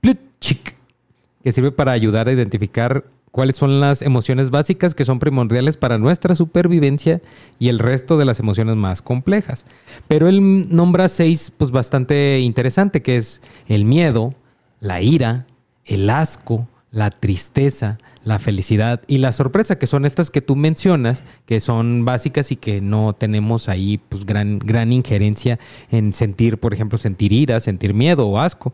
[0.00, 0.76] Plutchik,
[1.42, 5.98] que sirve para ayudar a identificar cuáles son las emociones básicas que son primordiales para
[5.98, 7.20] nuestra supervivencia
[7.58, 9.64] y el resto de las emociones más complejas.
[10.08, 14.34] Pero él nombra seis, pues bastante interesante, que es el miedo,
[14.80, 15.46] la ira,
[15.84, 21.24] el asco, la tristeza, la felicidad y la sorpresa, que son estas que tú mencionas,
[21.46, 25.58] que son básicas y que no tenemos ahí pues gran, gran injerencia
[25.90, 28.72] en sentir, por ejemplo, sentir ira, sentir miedo o asco.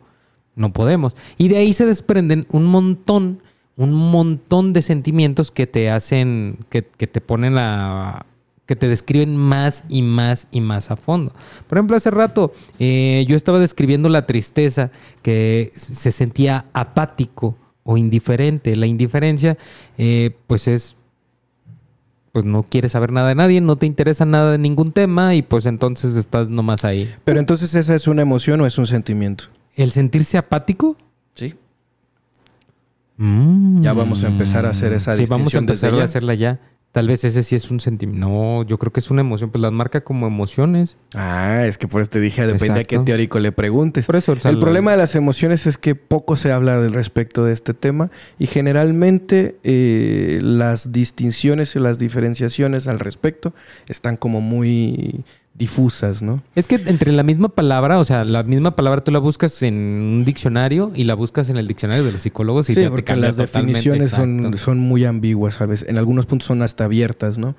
[0.57, 1.17] No podemos.
[1.37, 3.43] Y de ahí se desprenden un montón,
[3.77, 8.27] un montón de sentimientos que te hacen, que, que te ponen a,
[8.67, 11.33] que te describen más y más y más a fondo.
[11.67, 14.91] Por ejemplo, hace rato eh, yo estaba describiendo la tristeza,
[15.23, 18.75] que se sentía apático o indiferente.
[18.75, 19.57] La indiferencia,
[19.97, 20.97] eh, pues es,
[22.33, 25.43] pues no quieres saber nada de nadie, no te interesa nada de ningún tema y
[25.43, 27.15] pues entonces estás nomás ahí.
[27.25, 29.45] Pero entonces, ¿esa es una emoción o es un sentimiento?
[29.77, 30.97] El sentirse apático.
[31.35, 31.55] Sí.
[33.17, 33.83] Mm.
[33.83, 36.61] Ya vamos a empezar a hacer esa Sí, vamos a empezar a hacerla ya.
[36.95, 38.25] Tal vez ese sí es un sentimiento.
[38.29, 39.51] No, yo creo que es una emoción.
[39.51, 40.97] Pues las marca como emociones.
[41.13, 43.05] Ah, es que por eso te dije, depende a qué Exacto.
[43.07, 44.07] teórico le preguntes.
[44.07, 46.79] Por eso, o sea, el la- problema de las emociones es que poco se habla
[46.81, 53.55] del respecto de este tema y generalmente eh, las distinciones y las diferenciaciones al respecto
[53.89, 55.25] están como muy
[55.55, 56.43] difusas, ¿no?
[56.57, 59.75] Es que entre la misma palabra, o sea, la misma palabra tú la buscas en
[59.75, 63.15] un diccionario y la buscas en el diccionario de los psicólogos y Sí, ya porque
[63.15, 65.85] las definiciones son, muy ambiguas, ¿sabes?
[65.89, 67.55] En algunos puntos son hasta abiertas, ¿no?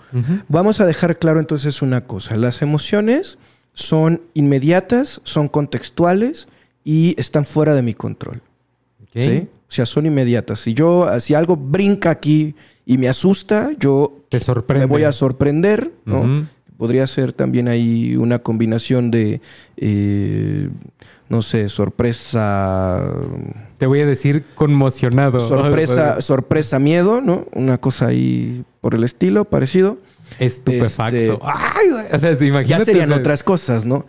[0.49, 2.35] Vamos a dejar claro entonces una cosa.
[2.35, 3.37] Las emociones
[3.73, 6.47] son inmediatas, son contextuales
[6.83, 8.41] y están fuera de mi control.
[9.13, 9.47] ¿sí?
[9.67, 10.59] O sea, son inmediatas.
[10.59, 12.55] Si yo, si algo brinca aquí
[12.85, 14.85] y me asusta, yo Te sorprende.
[14.85, 16.45] me voy a sorprender, ¿no?
[16.77, 19.39] Podría ser también ahí una combinación de,
[19.77, 20.69] eh,
[21.29, 23.01] no sé, sorpresa,
[23.77, 25.39] Te voy a decir conmocionado.
[25.39, 27.45] sorpresa, sorpresa, miedo, ¿no?
[27.53, 29.99] Una cosa ahí por el estilo, parecido.
[30.39, 31.15] Estupefacto.
[31.15, 31.87] Este- Ay.
[32.13, 32.65] O sea, imagínate.
[32.67, 34.05] Ya serían otras cosas, ¿no?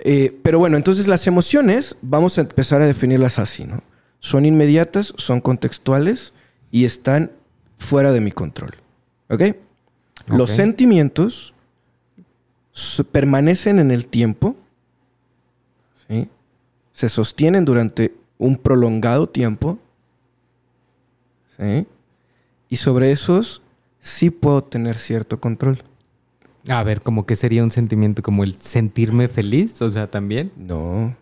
[0.00, 3.82] Eh, pero bueno, entonces las emociones, vamos a empezar a definirlas así, ¿no?
[4.20, 6.32] Son inmediatas, son contextuales
[6.70, 7.32] y están
[7.76, 8.76] fuera de mi control.
[9.28, 9.42] ¿Ok?
[10.28, 10.56] Los Ok.
[10.56, 11.52] sentimientos
[13.10, 14.56] permanecen en el tiempo,
[16.08, 16.28] ¿sí?
[16.92, 19.78] Se sostienen durante un prolongado tiempo,
[21.58, 21.86] ¿sí?
[22.68, 23.62] Y sobre esos
[23.98, 25.82] sí puedo tener cierto control.
[26.68, 30.52] A ver, como que sería un sentimiento como el sentirme feliz, o sea, también.
[30.56, 31.16] No.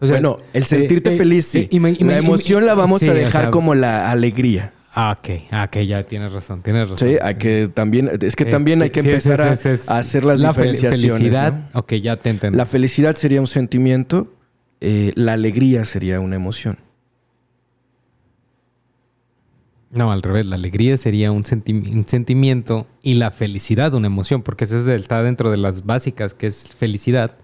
[0.00, 1.68] O sea, bueno, el sentirte eh, eh, feliz, sí.
[1.70, 4.73] eh, la emoción la vamos sí, a o dejar sea, como la alegría.
[4.96, 7.08] Ah, ok, ah, ok, ya tienes razón, tienes razón.
[7.08, 10.38] Sí, hay que también, es que Eh, también hay que sí, empezar a- hacer las
[10.40, 11.12] la diferenciaciones.
[11.18, 11.80] Felicidad, ¿no?
[11.80, 12.56] ok, ya te entiendo.
[12.56, 14.32] La felicidad sería un sentimiento,
[14.80, 16.78] eh, la alegría sería una emoción.
[19.90, 24.42] No, al revés, la alegría sería un, senti- un sentimiento y la felicidad una emoción,
[24.42, 27.36] porque eso está dentro de las básicas, que es felicidad.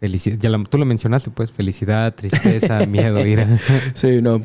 [0.00, 3.60] Felicidad, ya la- tú lo mencionaste, pues, felicidad, tristeza, miedo, ira.
[3.94, 4.40] Sí, no.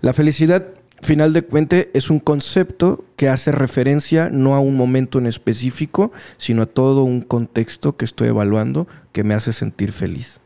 [0.00, 0.66] La felicidad,
[1.04, 6.12] final de cuentas, es un concepto que hace referencia no a un momento en específico,
[6.36, 10.40] sino a todo un contexto que estoy evaluando que me hace sentir feliz.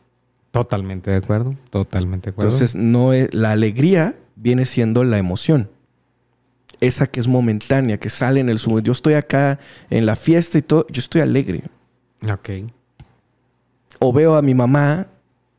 [0.50, 2.50] Totalmente de acuerdo, totalmente de acuerdo.
[2.50, 5.70] Entonces, no es- la alegría viene siendo la emoción.
[6.80, 8.78] Esa que es momentánea, que sale en el sumo.
[8.80, 9.58] Yo estoy acá
[9.90, 11.62] en la fiesta y todo, yo estoy alegre.
[12.30, 12.70] ok.
[14.00, 15.08] O veo a mi mamá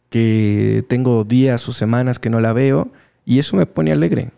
[0.10, 2.92] que tengo días o semanas que no la veo
[3.26, 4.32] y eso me pone alegre.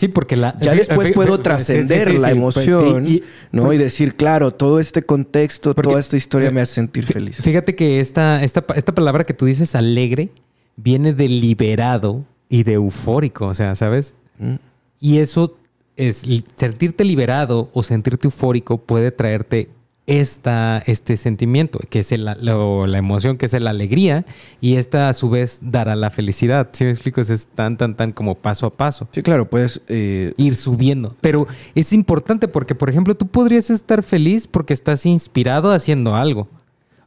[0.00, 0.56] Sí, porque la...
[0.56, 3.70] Ya después puedo trascender sí, sí, sí, la sí, emoción, y- ¿no?
[3.70, 7.36] Y decir, claro, todo este contexto, Porque- toda esta historia me hace sentir feliz.
[7.42, 10.30] Fíjate que esta, esta, esta palabra que tú dices, alegre,
[10.76, 14.14] viene de liberado y de eufórico, o sea, ¿sabes?
[14.38, 14.54] Mm.
[15.00, 15.58] Y eso
[15.96, 16.24] es
[16.56, 19.68] sentirte liberado o sentirte eufórico puede traerte
[20.10, 24.24] esta, este sentimiento, que es el- lo- la emoción, que es la alegría,
[24.60, 26.68] y esta a su vez dará la felicidad.
[26.72, 27.20] ¿Sí me explico?
[27.20, 29.06] Es tan, tan, tan como paso a paso.
[29.12, 29.80] Sí, claro, puedes...
[29.88, 31.14] eh, Ir subiendo.
[31.20, 31.46] Pero
[31.76, 36.48] es importante porque, por ejemplo, tú podrías estar feliz porque estás inspirado haciendo algo.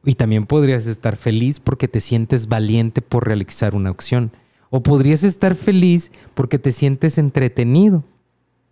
[0.06, 4.32] Y también podrías estar feliz porque te sientes valiente por realizar una acción.
[4.70, 8.04] O podrías estar feliz porque te sientes entretenido.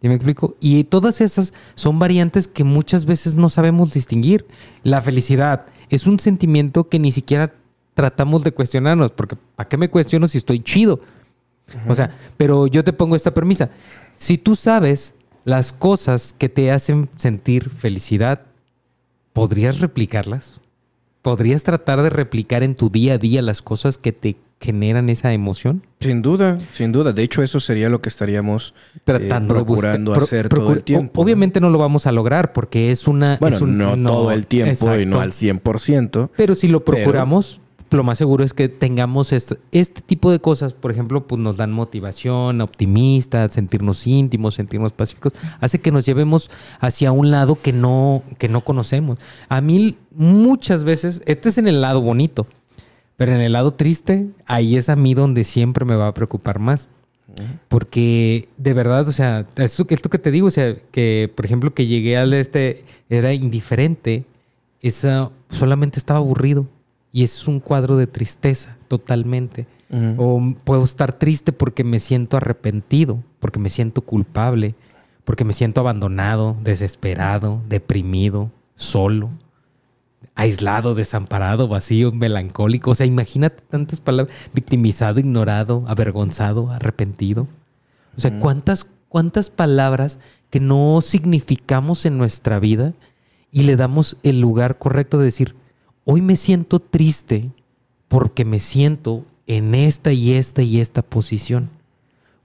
[0.01, 0.55] ¿Sí me explico?
[0.59, 4.47] Y todas esas son variantes que muchas veces no sabemos distinguir.
[4.83, 7.53] La felicidad es un sentimiento que ni siquiera
[7.93, 11.01] tratamos de cuestionarnos, porque ¿a qué me cuestiono si estoy chido?
[11.87, 13.69] O sea, pero yo te pongo esta premisa.
[14.15, 18.41] Si tú sabes las cosas que te hacen sentir felicidad,
[19.33, 20.60] ¿podrías replicarlas?
[21.21, 25.33] ¿Podrías tratar de replicar en tu día a día las cosas que te generan esa
[25.33, 25.83] emoción?
[25.99, 27.13] Sin duda, sin duda.
[27.13, 30.83] De hecho, eso sería lo que estaríamos eh, Tratando de procurando buscar- hacer todo el
[30.83, 31.21] tiempo.
[31.21, 33.37] o- Obviamente no lo vamos a lograr porque es una...
[33.39, 36.31] Bueno, es un- no, todo el tiempo y no al 100%.
[36.35, 37.61] Pero si lo procuramos,
[37.97, 41.57] lo más seguro es que tengamos este, este tipo de cosas, por ejemplo, pues nos
[41.57, 46.49] dan motivación, optimistas, sentirnos íntimos, sentirnos pacíficos, hace que nos llevemos
[46.79, 49.19] hacia un lado que no, que no conocemos.
[49.49, 52.47] A mí muchas veces, este es en el lado bonito,
[53.17, 56.59] pero en el lado triste, ahí es a mí donde siempre me va a preocupar
[56.59, 56.89] más.
[57.69, 61.73] Porque de verdad, o sea, esto, esto que te digo, o sea, que por ejemplo
[61.73, 64.25] que llegué al este, era indiferente,
[64.81, 66.67] esa, solamente estaba aburrido.
[67.11, 69.67] Y es un cuadro de tristeza, totalmente.
[70.17, 74.75] O puedo estar triste porque me siento arrepentido, porque me siento culpable,
[75.25, 79.31] porque me siento abandonado, desesperado, deprimido, solo,
[80.35, 82.91] aislado, desamparado, vacío, melancólico.
[82.91, 84.35] O sea, imagínate tantas palabras.
[84.53, 87.47] Victimizado, ignorado, avergonzado, arrepentido.
[88.15, 90.19] O sea, ¿cuántas, cuántas palabras
[90.49, 92.93] que no significamos en nuestra vida
[93.51, 95.55] y le damos el lugar correcto de decir,
[96.11, 97.51] hoy me siento triste
[98.09, 101.69] porque me siento en esta y esta y esta posición.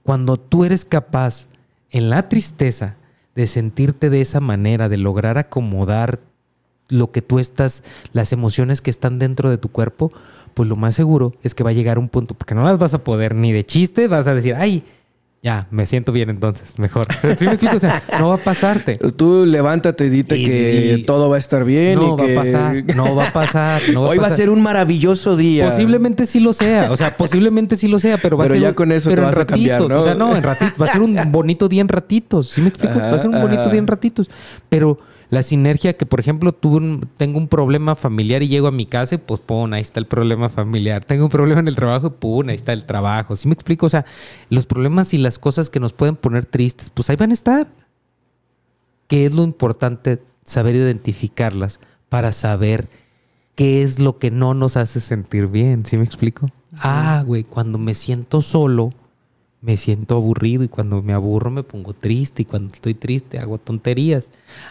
[0.03, 1.49] Cuando tú eres capaz
[1.91, 2.95] en la tristeza
[3.35, 6.21] de sentirte de esa manera, de lograr acomodar
[6.87, 10.13] lo que tú estás, las emociones que están dentro de tu cuerpo,
[10.53, 12.93] pues lo más seguro es que va a llegar un punto, porque no las vas
[12.93, 14.85] a poder ni de chiste, vas a decir, ay,
[15.43, 17.07] ya, me siento bien entonces, mejor.
[17.37, 17.77] ¿Sí me explico?
[17.77, 18.97] O sea, no va a pasarte.
[19.15, 21.95] Tú levántate y dite Y- que y- todo va a estar bien.
[21.95, 24.27] No y va que- a pasar, no va a pasar, no va Hoy a va
[24.27, 24.37] a pasar.
[24.37, 25.69] ser un maravilloso día.
[25.69, 28.61] Posiblemente sí lo sea, o sea, posiblemente sí lo sea, pero va Pero a ser.
[28.69, 29.81] ya con eso pero te vas a cambiar.
[29.81, 30.81] O sea, no, en ratitos.
[30.81, 32.49] Va a ser un bonito día en ratitos.
[32.49, 32.99] ¿Sí me explico?
[32.99, 34.29] va a ser un Ajá, bonito día en ratitos.
[34.69, 38.85] Pero la sinergia que, por ejemplo, tú tengo un problema familiar y llego a mi
[38.85, 41.03] casa y pues pum, ahí está el problema familiar.
[41.03, 43.35] Tengo un problema en el trabajo y pum, ahí está el trabajo.
[43.35, 43.85] ¿Sí me explico?
[43.85, 44.05] O sea,
[44.49, 47.67] los problemas y las cosas que nos pueden poner tristes, pues ahí van a estar.
[49.07, 50.21] ¿Qué es lo importante?
[50.43, 52.87] Saber identificarlas para saber
[53.55, 55.85] qué es lo que no nos hace sentir bien.
[55.85, 56.49] ¿Sí me explico?
[56.79, 58.93] Ah, güey, cuando me siento solo,
[59.59, 63.57] me siento aburrido y cuando me aburro me pongo triste y cuando estoy triste hago
[63.57, 64.29] tonterías.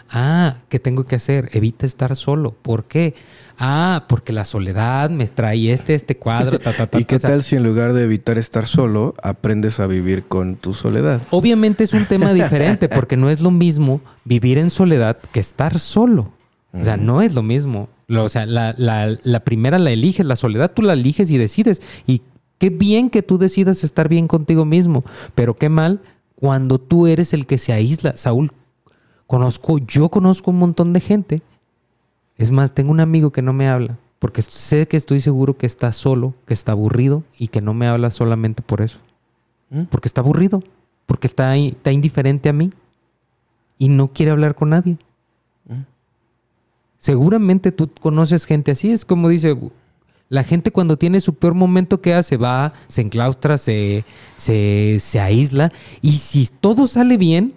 [0.09, 1.49] Ah, ¿qué tengo que hacer?
[1.51, 2.51] Evita estar solo.
[2.53, 3.13] ¿Por qué?
[3.59, 7.43] Ah, porque la soledad me trae este, este cuadro, ta, ta, ta, ¿Y qué tal
[7.43, 11.21] si en lugar de evitar estar solo, aprendes a vivir con tu soledad?
[11.31, 15.79] Obviamente es un tema diferente porque no es lo mismo vivir en soledad que estar
[15.79, 16.31] solo.
[16.73, 17.89] O sea, no es lo mismo.
[18.09, 21.81] O sea, la, la- la primera la eliges, la soledad tú la eliges y decides.
[22.05, 22.21] Y
[22.57, 25.03] qué bien que tú decidas estar bien contigo mismo,
[25.35, 26.01] pero qué mal
[26.35, 28.13] cuando tú eres el que se aísla.
[28.13, 28.51] Saúl,
[29.25, 31.41] conozco, yo conozco un montón de gente.
[32.37, 35.65] Es más, tengo un amigo que no me habla porque sé que estoy seguro que
[35.65, 38.99] está solo, que está aburrido y que no me habla solamente por eso.
[39.69, 39.83] ¿Mm?
[39.83, 40.63] Porque está aburrido,
[41.05, 42.71] porque está, está indiferente a mí
[43.77, 44.97] y no quiere hablar con nadie.
[46.97, 49.55] Seguramente tú conoces gente así, es como dice,
[50.29, 52.37] la gente cuando tiene su peor momento, ¿qué hace?
[52.37, 54.03] Va, se enclaustra, se,
[54.35, 57.53] se, se aísla y si todo sale bien,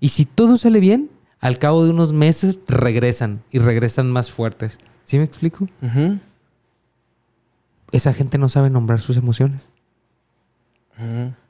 [0.00, 4.78] y si todo sale bien, al cabo de unos meses regresan y regresan más fuertes.
[5.04, 5.68] ¿Sí me explico?
[7.92, 9.68] Esa gente no sabe nombrar sus emociones.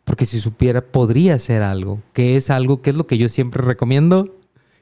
[0.05, 2.01] Porque si supiera, podría hacer algo.
[2.13, 2.81] que es algo?
[2.81, 4.40] que es lo que yo siempre recomiendo?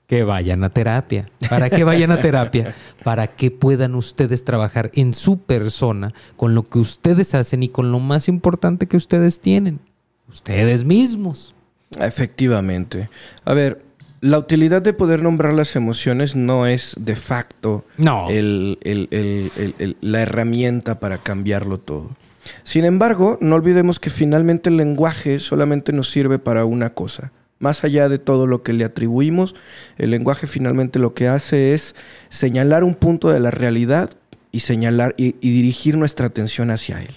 [0.08, 1.28] Que vayan a terapia.
[1.50, 2.74] ¿Para qué vayan a terapia?
[3.04, 7.92] Para que puedan ustedes trabajar en su persona, con lo que ustedes hacen y con
[7.92, 9.80] lo más importante que ustedes tienen.
[10.28, 11.54] Ustedes mismos.
[12.00, 13.10] Efectivamente.
[13.44, 13.82] A ver,
[14.22, 18.28] la utilidad de poder nombrar las emociones no es de facto No.
[18.30, 22.16] el- el- el- el- el- la herramienta para cambiarlo todo.
[22.64, 27.30] Sin embargo, no olvidemos que finalmente el lenguaje solamente nos sirve para una cosa.
[27.58, 29.54] Más allá de todo lo que le atribuimos,
[29.96, 31.94] el lenguaje finalmente lo que hace es
[32.28, 34.10] señalar un punto de la realidad
[34.52, 37.16] y señalar y, dirigir nuestra atención hacia él.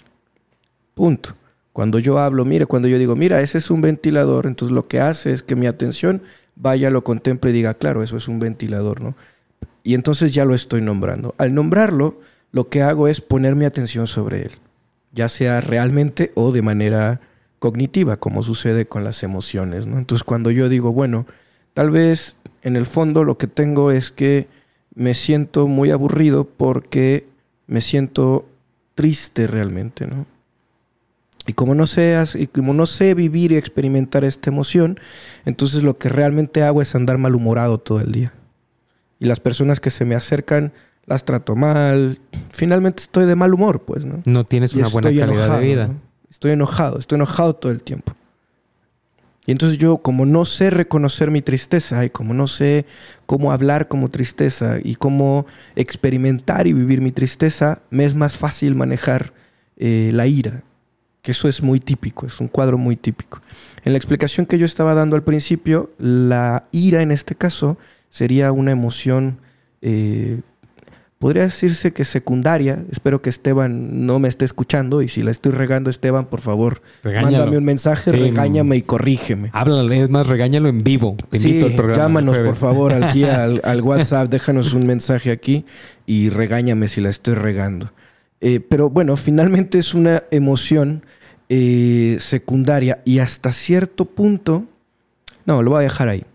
[0.93, 1.35] Punto.
[1.73, 4.99] Cuando yo hablo, mire, cuando yo digo, mira, ese es un ventilador, entonces lo que
[4.99, 6.21] hace es que mi atención
[6.55, 9.15] vaya, lo contemple y diga, claro, eso es un ventilador, ¿no?
[9.83, 11.33] Y entonces ya lo estoy nombrando.
[11.37, 12.19] Al nombrarlo,
[12.51, 14.51] lo que hago es poner mi atención sobre él,
[15.13, 17.21] ya sea realmente o de manera
[17.61, 19.85] cognitiva, como sucede con las emociones.
[19.85, 19.99] ¿no?
[19.99, 21.27] Entonces, cuando yo digo, bueno,
[21.75, 24.47] tal vez en el fondo lo que tengo es que
[24.95, 27.27] me siento muy aburrido porque
[27.67, 28.47] me siento
[28.95, 30.25] triste realmente, ¿no?
[31.45, 34.99] Y como no sé, y como no sé vivir y experimentar esta emoción,
[35.45, 38.33] entonces lo que realmente hago es andar malhumorado todo el día.
[39.19, 40.73] Y las personas que se me acercan
[41.05, 42.19] las trato mal.
[42.49, 44.19] Finalmente estoy de mal humor, pues, ¿no?
[44.25, 45.95] No tienes una buena calidad de vida.
[46.31, 48.13] Estoy enojado, estoy enojado todo el tiempo.
[49.45, 52.85] Y entonces yo, como no sé reconocer mi tristeza y como no sé
[53.25, 58.75] cómo hablar como tristeza y cómo experimentar y vivir mi tristeza, me es más fácil
[58.75, 59.33] manejar
[59.75, 60.63] eh, la ira.
[61.21, 63.41] Que eso es muy típico, es un cuadro muy típico.
[63.83, 67.77] En la explicación que yo estaba dando al principio, la ira en este caso
[68.09, 69.39] sería una emoción
[69.81, 70.41] eh,
[71.21, 72.83] podría decirse que secundaria.
[72.91, 76.81] Espero que Esteban no me esté escuchando y si la estoy regando, Esteban, por favor,
[77.03, 79.51] mándame un mensaje, regáñame y corrígeme.
[79.53, 81.15] Háblale, es más, regáñalo en vivo.
[81.31, 81.63] sí,
[81.95, 83.23] llámanos por favor aquí
[83.63, 85.63] al, WhatsApp, déjanos un mensaje aquí
[86.07, 87.91] y regáñame si la estoy regando.
[88.41, 91.05] Eh, pero bueno, finalmente es una emoción
[91.49, 94.65] eh, secundaria y hasta cierto punto,
[95.45, 96.25] no, lo voy a dejar ahí.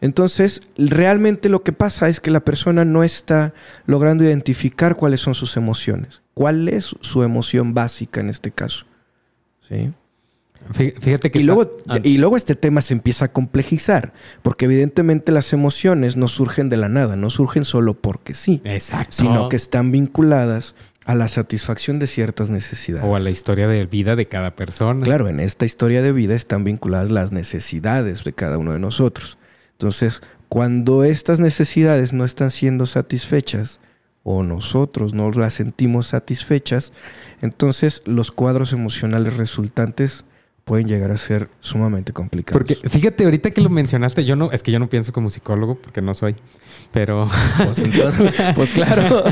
[0.00, 3.54] Entonces, realmente lo que pasa es que la persona no está
[3.86, 6.22] logrando identificar cuáles son sus emociones.
[6.34, 8.86] ¿Cuál es su emoción básica en este caso?
[9.68, 9.92] ¿Sí?
[10.72, 15.52] Fíjate que y, luego, y luego este tema se empieza a complejizar, porque evidentemente las
[15.52, 19.16] emociones no surgen de la nada, no surgen solo porque sí, Exacto.
[19.16, 20.74] sino que están vinculadas
[21.06, 23.08] a la satisfacción de ciertas necesidades.
[23.08, 25.04] O a la historia de vida de cada persona.
[25.04, 29.38] Claro, en esta historia de vida están vinculadas las necesidades de cada uno de nosotros.
[29.78, 33.78] Entonces, cuando estas necesidades no están siendo satisfechas
[34.24, 36.92] o nosotros no las sentimos satisfechas,
[37.42, 40.24] entonces los cuadros emocionales resultantes
[40.64, 42.58] pueden llegar a ser sumamente complicados.
[42.58, 45.76] Porque fíjate, ahorita que lo mencionaste, yo no, es que yo no pienso como psicólogo
[45.76, 46.34] porque no soy,
[46.92, 47.28] pero...
[47.56, 47.80] Pues,
[48.56, 49.22] pues claro.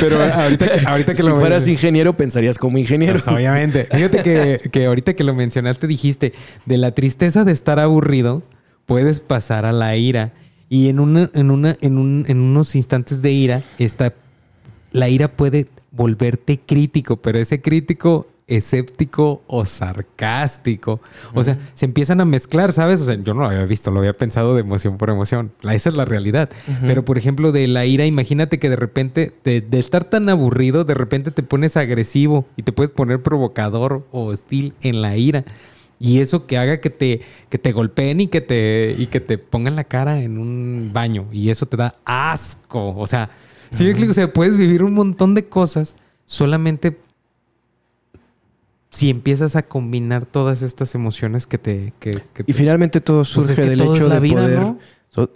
[0.00, 3.20] pero ahorita que, ahorita que si fueras ingeniero, pensarías como ingeniero.
[3.22, 3.84] Pues, obviamente.
[3.84, 6.32] Fíjate que, que ahorita que lo mencionaste dijiste,
[6.64, 8.42] de la tristeza de estar aburrido,
[8.86, 10.32] puedes pasar a la ira.
[10.68, 14.14] Y en, una, en, una, en, un, en unos instantes de ira, esta,
[14.92, 21.00] la ira puede volverte crítico, pero ese crítico escéptico o sarcástico.
[21.34, 23.00] O sea, se empiezan a mezclar, ¿sabes?
[23.00, 25.52] O sea, yo no lo había visto, lo había pensado de emoción por emoción.
[25.62, 26.50] Esa es la realidad.
[26.82, 30.84] Pero, por ejemplo, de la ira, imagínate que de repente, de, de, estar tan aburrido,
[30.84, 35.44] de repente te pones agresivo y te puedes poner provocador o hostil en la ira.
[36.02, 37.20] Y eso que haga que te,
[37.50, 41.28] que te golpeen y que te, y que te pongan la cara en un baño.
[41.30, 42.96] Y eso te da asco.
[42.96, 43.28] O sea,
[43.70, 46.98] si me explico, o sea, puedes vivir un montón de cosas solamente
[48.88, 51.92] si empiezas a combinar todas estas emociones que te...
[52.00, 54.74] Que, y finalmente todo pues surge del hecho de poder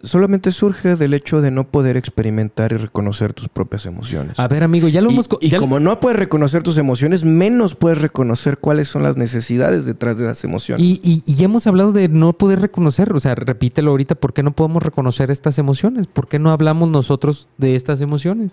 [0.05, 4.39] solamente surge del hecho de no poder experimentar y reconocer tus propias emociones.
[4.39, 5.29] A ver, amigo, ya lo hemos...
[5.41, 10.19] Y como no puedes reconocer tus emociones, menos puedes reconocer cuáles son las necesidades detrás
[10.19, 10.87] de las emociones.
[10.87, 14.53] Y, ya hemos hablado de no poder reconocer, o sea, repítelo ahorita, ¿por qué no
[14.53, 16.07] podemos reconocer estas emociones?
[16.07, 18.53] ¿Por qué no hablamos nosotros de estas emociones?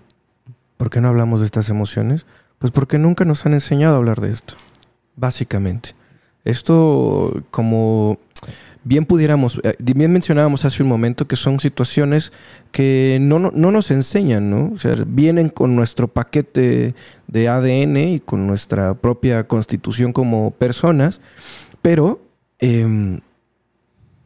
[0.78, 2.26] ¿Por qué no hablamos de estas emociones?
[2.58, 4.56] Pues porque nunca nos han enseñado a hablar de esto,
[5.16, 5.92] básicamente.
[6.44, 8.18] Esto como
[8.84, 12.32] bien pudiéramos, eh, bien mencionábamos hace un momento que son situaciones
[12.72, 14.72] que no, no, nos enseñan, ¿no?
[14.74, 16.96] O sea, vienen con nuestro paquete
[17.28, 21.22] de ADN y con nuestra propia constitución como personas,
[21.82, 22.22] pero
[22.60, 23.20] em,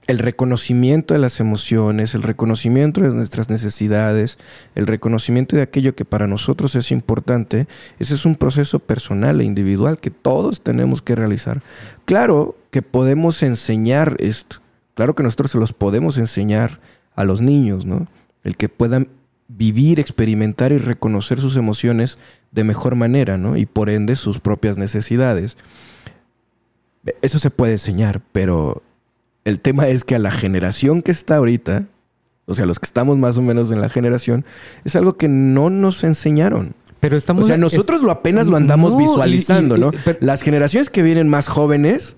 [0.07, 4.37] el reconocimiento de las emociones, el reconocimiento de nuestras necesidades,
[4.75, 7.67] el reconocimiento de aquello que para nosotros es importante,
[7.99, 11.61] ese es un proceso personal e individual que todos tenemos que realizar.
[12.05, 14.57] Claro que podemos enseñar esto,
[14.95, 16.81] claro que nosotros se los podemos enseñar
[17.15, 18.05] a los niños, ¿no?
[18.43, 19.07] El que puedan
[19.47, 22.17] vivir, experimentar y reconocer sus emociones
[22.51, 23.55] de mejor manera, ¿no?
[23.55, 25.55] Y por ende sus propias necesidades.
[27.21, 28.83] Eso se puede enseñar, pero
[29.45, 31.85] el tema es que a la generación que está ahorita,
[32.45, 34.43] o sea, los que estamos más o menos en la generación,
[34.83, 36.75] es algo que no nos enseñaron.
[36.99, 37.45] Pero estamos.
[37.45, 39.91] O sea, nosotros lo apenas lo andamos visualizando, ¿no?
[40.19, 42.17] Las generaciones que vienen más jóvenes,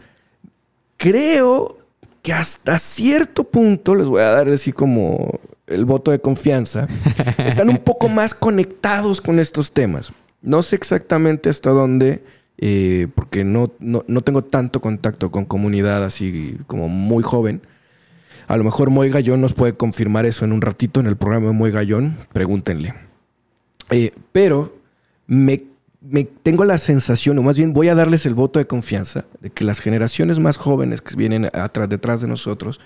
[0.97, 1.77] creo
[2.21, 6.87] que hasta cierto punto, les voy a dar así como el voto de confianza,
[7.37, 10.11] están un poco más conectados con estos temas.
[10.41, 12.23] No sé exactamente hasta dónde
[12.59, 17.61] eh, porque no, no, tengo tanto contacto con comunidad así como muy joven.
[18.47, 21.47] A lo mejor Moy Gallón nos puede confirmar eso en un ratito en el programa
[21.47, 22.95] de Moy Gallón, pregúntenle.
[23.89, 24.75] Eh, pero
[25.27, 25.63] me,
[26.09, 29.49] me tengo la sensación, o más bien voy a darles el voto de confianza, de
[29.49, 32.79] que las generaciones más jóvenes que vienen atrás, detrás de nosotros,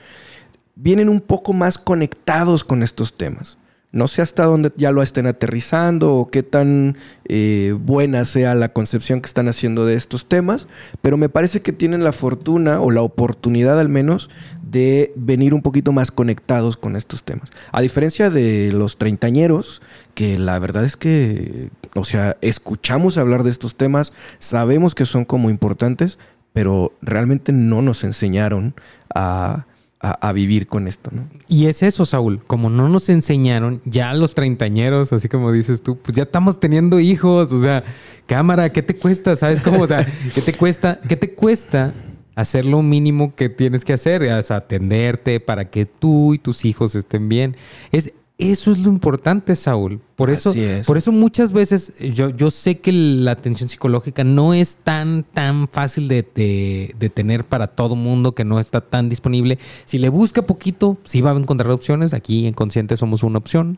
[0.75, 3.57] vienen un poco más conectados con estos temas.
[3.93, 8.71] No sé hasta dónde ya lo estén aterrizando o qué tan eh, buena sea la
[8.71, 10.67] concepción que están haciendo de estos temas,
[11.01, 14.29] pero me parece que tienen la fortuna o la oportunidad al menos
[14.71, 17.49] de venir un poquito más conectados con estos temas.
[17.71, 19.81] A diferencia de los treintañeros,
[20.13, 25.25] que la verdad es que, o sea, escuchamos hablar de estos temas, sabemos que son
[25.25, 26.17] como importantes,
[26.53, 28.75] pero realmente no nos enseñaron
[29.13, 29.65] a
[30.03, 31.27] a, vivir con esto, ¿no?
[31.47, 32.41] Y es eso, Saúl.
[32.47, 36.99] Como no nos enseñaron, ya los treintañeros, así como dices tú, pues ya estamos teniendo
[36.99, 37.53] hijos.
[37.53, 37.83] O sea,
[38.25, 39.35] cámara, ¿qué te cuesta?
[39.35, 39.81] ¿Sabes cómo?
[39.83, 40.99] O sea, ¿qué te cuesta?
[41.07, 41.93] ¿Qué te cuesta
[42.35, 44.23] hacer lo mínimo que tienes que hacer?
[44.43, 47.55] Sea, atenderte para que tú y tus hijos estén bien.
[47.91, 50.01] Es, eso es lo importante, Saúl.
[50.15, 50.51] Por eso,
[50.87, 55.67] por eso muchas veces yo, yo sé que la atención psicológica no es tan, tan
[55.67, 59.59] fácil de, tener para todo mundo, que no está tan disponible.
[59.85, 62.15] Si le busca poquito, sí va a encontrar opciones.
[62.15, 63.77] Aquí en Consciente somos una opción.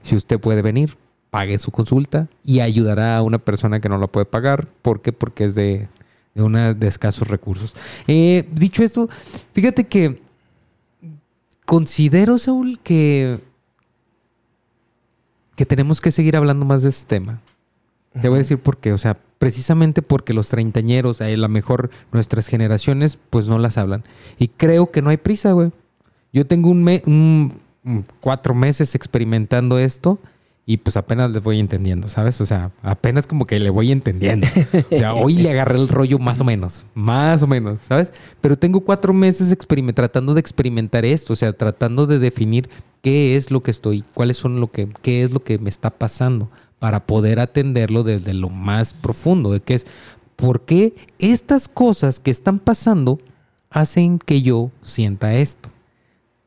[0.00, 0.96] Si usted puede venir,
[1.28, 4.68] pague su consulta y ayudará a una persona que no la puede pagar.
[4.80, 5.12] ¿Por qué?
[5.12, 5.88] Porque es de,
[6.38, 7.74] de, una, de escasos recursos.
[8.06, 9.08] Eh, dicho esto,
[9.52, 10.22] fíjate que
[11.66, 13.40] considero, Saúl, que
[15.58, 17.40] que tenemos que seguir hablando más de este tema.
[18.12, 18.92] Te voy a decir por qué.
[18.92, 24.04] O sea, precisamente porque los treintañeros, a lo mejor nuestras generaciones, pues no las hablan.
[24.38, 25.72] Y creo que no hay prisa, güey.
[26.32, 27.52] Yo tengo un,
[28.20, 30.20] cuatro meses experimentando esto
[30.70, 32.42] y pues apenas le voy entendiendo, ¿sabes?
[32.42, 34.46] O sea, apenas como que le voy entendiendo.
[34.90, 38.12] O sea, hoy le agarré el rollo más o menos, más o menos, ¿sabes?
[38.42, 39.56] Pero tengo cuatro meses
[39.94, 42.68] tratando de experimentar esto, o sea, tratando de definir
[43.00, 45.88] qué es lo que estoy, cuáles son lo que, qué es lo que me está
[45.88, 49.86] pasando para poder atenderlo desde lo más profundo, de qué es,
[50.36, 53.20] por qué estas cosas que están pasando
[53.70, 55.70] hacen que yo sienta esto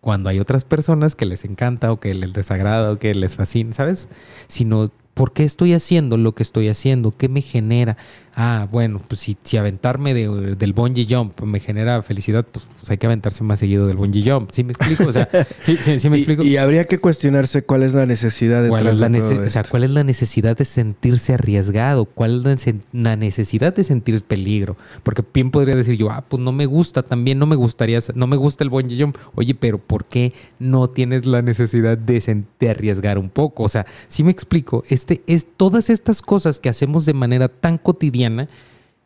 [0.01, 3.71] cuando hay otras personas que les encanta o que les desagrada o que les fascina,
[3.71, 4.09] ¿sabes?
[4.47, 4.89] Sino
[5.21, 7.11] ¿Por qué estoy haciendo lo que estoy haciendo?
[7.11, 7.95] ¿Qué me genera?
[8.33, 12.97] Ah, bueno, pues si, si aventarme del bungee jump me genera felicidad, pues, pues, hay
[12.97, 14.49] que aventarse más seguido del bungee jump.
[14.51, 15.05] ¿Sí me explico?
[15.05, 15.29] O sea,
[15.61, 16.41] sí, sí, me explico.
[16.41, 19.83] Y, habría que cuestionarse cuál es la necesidad de ¿Cuál es la o sea, cuál
[19.83, 22.05] es la necesidad de sentirse arriesgado?
[22.05, 24.77] ¿Cuál es la necesidad de sentir peligro?
[25.03, 28.27] Porque bien podría decir yo, ah, pues no me gusta, también no me gustaría, no
[28.27, 29.17] me gusta el bungee jump.
[29.35, 33.63] Oye, pero ¿por qué no tienes la necesidad de, de arriesgar un poco?
[33.63, 34.83] O sea, sí me explico.
[34.87, 38.47] Es este, es todas estas cosas que hacemos de manera tan cotidiana.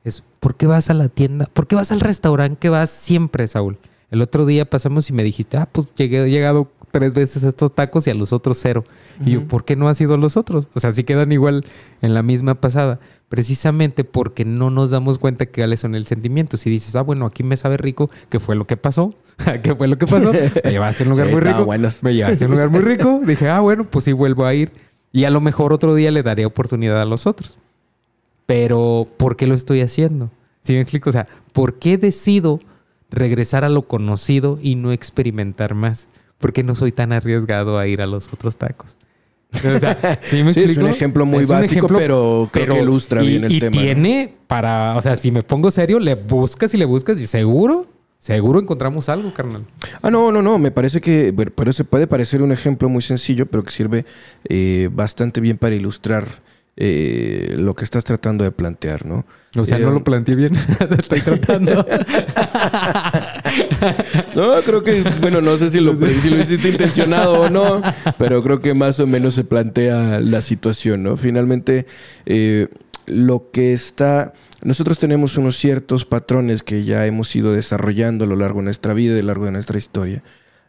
[0.04, 1.48] Es ¿por qué vas a la tienda?
[1.52, 3.78] ¿Por qué vas al restaurante que vas siempre, Saúl?
[4.12, 7.50] El otro día pasamos y me dijiste, ah, pues llegué, he llegado tres veces a
[7.50, 8.84] estos tacos y a los otros cero.
[9.26, 10.70] Y yo, ¿por qué no has ido a los otros?
[10.76, 11.66] O sea, sí quedan igual
[12.02, 13.00] en la misma pasada.
[13.28, 16.56] Precisamente porque no nos damos cuenta que cuáles son el sentimiento.
[16.56, 19.16] Si dices, ah, bueno, aquí me sabe rico, ¿qué fue lo que pasó?
[19.64, 20.32] ¿Qué fue lo que pasó?
[20.64, 21.66] Me llevaste a un lugar muy rico.
[22.02, 23.20] Me llevaste a un lugar muy rico.
[23.26, 24.72] Dije, ah, bueno, pues sí vuelvo a ir.
[25.16, 27.56] Y a lo mejor otro día le daré oportunidad a los otros.
[28.46, 30.30] Pero, ¿por qué lo estoy haciendo?
[30.62, 31.10] ¿Sí me explico?
[31.10, 32.60] O sea, ¿por qué decido
[33.12, 36.10] regresar a lo conocido y no experimentar más?
[36.38, 38.98] ¿Por qué no soy tan arriesgado a ir a los otros tacos?
[39.54, 40.72] O sea, ¿sí me explico?
[40.72, 43.74] es un ejemplo muy básico, pero creo que ilustra bien el y tema.
[43.78, 47.28] Y tiene para, o sea, si me pongo serio, le buscas y le buscas y
[47.28, 47.88] seguro
[48.26, 49.66] Seguro encontramos algo, carnal.
[50.02, 50.58] Ah, no, no, no.
[50.58, 54.04] Me parece que pero se puede parecer un ejemplo muy sencillo, pero que sirve
[54.50, 56.26] eh, bastante bien para ilustrar
[56.76, 59.28] eh, lo que estás tratando de plantear, ¿no?
[59.56, 60.54] O sea, no eh, lo planteé bien.
[60.98, 61.72] Estoy tratando.
[64.36, 67.80] no, creo que, bueno, no sé si lo, si lo hiciste intencionado o no,
[68.18, 71.16] pero creo que más o menos se plantea la situación, ¿no?
[71.16, 71.86] Finalmente,
[73.08, 74.34] lo que está
[74.66, 78.96] nosotros tenemos unos ciertos patrones que ya hemos ido desarrollando a lo largo de nuestra
[78.96, 80.24] vida y a lo largo de nuestra historia.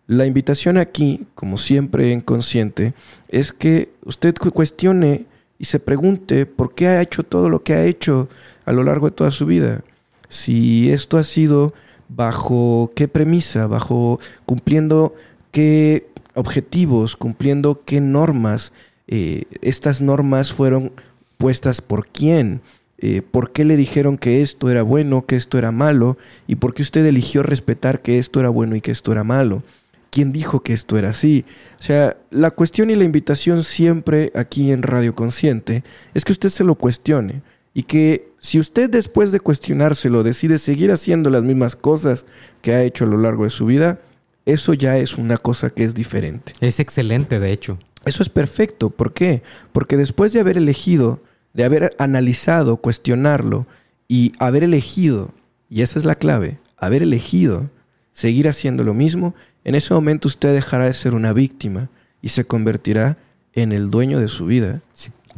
[0.07, 2.93] La invitación aquí, como siempre en consciente,
[3.29, 5.25] es que usted cuestione
[5.59, 8.29] y se pregunte por qué ha hecho todo lo que ha hecho
[8.67, 9.81] a lo largo de toda su vida.
[10.29, 11.73] Si esto ha sido
[12.11, 15.15] bajo qué premisa, bajo cumpliendo
[15.53, 18.75] qué objetivos, cumpliendo qué normas,
[19.09, 20.93] eh, estas normas fueron
[21.37, 22.61] puestas por quién,
[22.99, 26.17] eh, por qué le dijeron que esto era bueno, que esto era malo,
[26.47, 29.63] y por qué usted eligió respetar que esto era bueno y que esto era malo.
[30.11, 31.45] ¿Quién dijo que esto era así?
[31.79, 35.85] O sea, la cuestión y la invitación siempre aquí en Radio Consciente
[36.15, 37.43] es que usted se lo cuestione
[37.75, 42.25] y que si usted después de cuestionárselo decide seguir haciendo las mismas cosas
[42.63, 44.01] que ha hecho a lo largo de su vida,
[44.47, 46.55] eso ya es una cosa que es diferente.
[46.61, 47.79] Es excelente, de hecho.
[48.07, 48.89] Eso es perfecto.
[48.89, 49.43] ¿Por qué?
[49.73, 51.21] Porque después de haber elegido
[51.57, 53.67] de haber analizado, cuestionarlo
[54.09, 55.33] y haber elegido,
[55.71, 57.71] y esa es la clave, haber elegido
[58.13, 59.35] seguir haciendo lo mismo,
[59.65, 61.89] en ese momento usted dejará de ser una víctima
[62.21, 63.17] y se convertirá
[63.55, 64.83] en el dueño de su vida.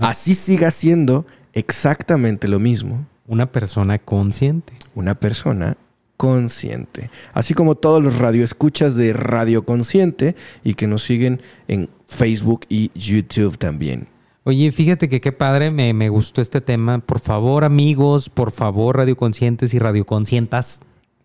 [0.01, 3.07] Así siga siendo exactamente lo mismo.
[3.29, 4.73] Una persona consciente.
[4.97, 5.77] Una persona
[6.17, 7.13] consciente.
[7.33, 12.91] Así como todos los radioescuchas de Radio Consciente y que nos siguen en Facebook y
[12.95, 14.09] YouTube también.
[14.45, 17.01] Oye, fíjate que qué padre, me, me gustó este tema.
[17.01, 20.81] Por favor, amigos, por favor, radioconscientes y radioconscientas,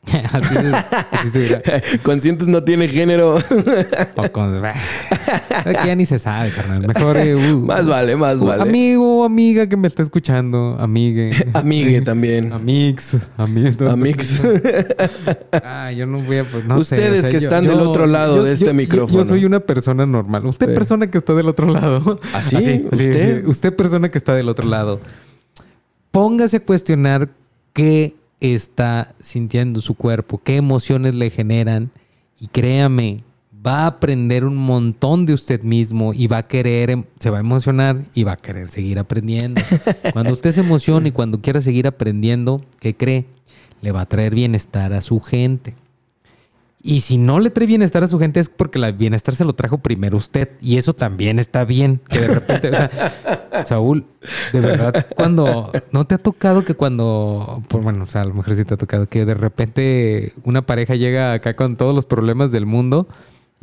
[0.33, 0.67] así, se,
[1.11, 1.61] así se dirá.
[2.03, 3.37] Conscientes no tiene género.
[4.15, 4.63] O con-.
[4.65, 6.85] Aquí ya ni se sabe, carnal.
[6.85, 7.17] Mejor.
[7.17, 8.61] eh, uh, más vale, más uh, vale.
[8.63, 10.75] Amigo amiga que me está escuchando.
[10.79, 11.31] Amigue.
[11.53, 12.51] Amigue también.
[12.51, 13.17] Amix.
[13.37, 13.81] Amix.
[13.81, 14.41] Amix.
[15.63, 16.43] Ah, yo no voy a.
[16.43, 19.19] Pues, no sé, Ustedes que están del otro lado de este micrófono.
[19.23, 20.45] Yo, soy una persona normal.
[20.45, 20.73] Usted, Sí.
[20.75, 22.19] persona que está del otro lado.
[22.33, 22.85] ¿Ah, sí?
[22.91, 23.45] ¿Usted?
[23.47, 24.99] Usted, persona que está del otro lado.
[26.11, 27.29] Póngase a cuestionar
[27.73, 31.91] qué está sintiendo su cuerpo, qué emociones le generan.
[32.39, 33.23] Y créame,
[33.65, 37.37] va a aprender un montón de usted mismo y va a querer, em- se va
[37.37, 39.61] a emocionar y va a querer seguir aprendiendo.
[40.13, 43.25] Cuando usted se emociona y cuando quiera seguir aprendiendo, ¿qué cree?
[43.81, 45.75] Le va a traer bienestar a su gente.
[46.85, 49.53] Y si no le trae bienestar a su gente es porque el bienestar se lo
[49.53, 50.49] trajo primero usted.
[50.59, 52.01] Y eso también está bien.
[52.09, 54.05] Que de repente, o sea, Saúl,
[54.51, 58.33] de verdad, cuando no te ha tocado que cuando, por, bueno, o sea, a lo
[58.33, 62.05] mejor sí te ha tocado que de repente una pareja llega acá con todos los
[62.05, 63.07] problemas del mundo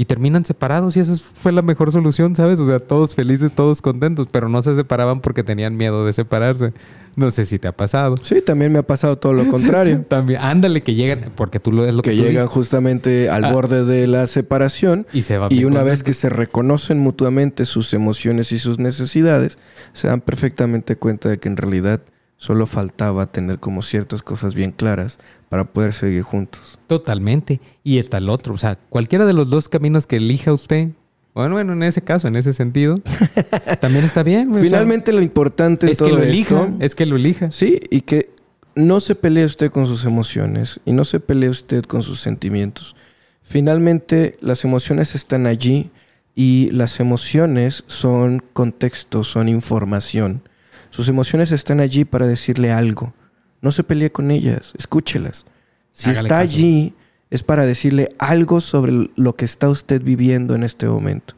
[0.01, 2.59] y terminan separados y esa fue la mejor solución, ¿sabes?
[2.59, 6.73] O sea, todos felices, todos contentos, pero no se separaban porque tenían miedo de separarse.
[7.17, 8.15] No sé si te ha pasado.
[8.23, 10.03] Sí, también me ha pasado todo lo contrario.
[10.09, 12.51] También, ándale que llegan, porque tú lo es lo que, que tú llegan dices.
[12.51, 13.53] justamente al Ah.
[13.53, 17.93] borde de la separación y se va y una vez que se reconocen mutuamente sus
[17.93, 19.59] emociones y sus necesidades,
[19.93, 22.01] se dan perfectamente cuenta de que en realidad
[22.39, 25.19] solo faltaba tener como ciertas cosas bien claras
[25.51, 26.79] para poder seguir juntos.
[26.87, 27.61] Totalmente.
[27.85, 28.55] Y está el otro.
[28.55, 30.89] O sea, cualquiera de los dos caminos que elija usted.
[31.35, 33.01] Bueno, bueno, en ese caso, en ese sentido,
[33.81, 34.49] también está bien.
[34.49, 34.61] güey.
[34.61, 36.63] O sea, Finalmente lo importante en es que todo lo elija.
[36.63, 37.51] esto- Es que lo elija.
[37.53, 38.31] Sí, y que
[38.75, 42.97] no se pelee usted con sus emociones y no se pelee usted con sus sentimientos.
[43.43, 45.91] Finalmente, las emociones están allí
[46.37, 50.43] y las emociones son contexto, son información.
[50.91, 53.13] Sus emociones están allí para decirle algo.
[53.61, 55.47] No se pelee con ellas, escúchelas.
[55.93, 56.55] Si Hágale está caso.
[56.55, 56.95] allí,
[57.31, 61.35] es para decirle algo sobre lo que está usted viviendo en este momento.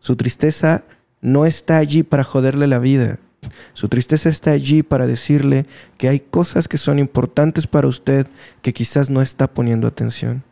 [0.00, 0.84] Su tristeza
[1.20, 3.18] no está allí para joderle la vida.
[3.72, 5.66] Su tristeza está allí para decirle
[5.98, 8.26] que hay cosas que son importantes para usted
[8.62, 10.42] que quizás no está poniendo atención.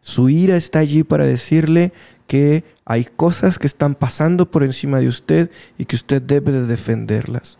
[0.00, 1.92] Su ira está allí para decirle
[2.26, 6.66] que hay cosas que están pasando por encima de usted y que usted debe de
[6.66, 7.58] defenderlas.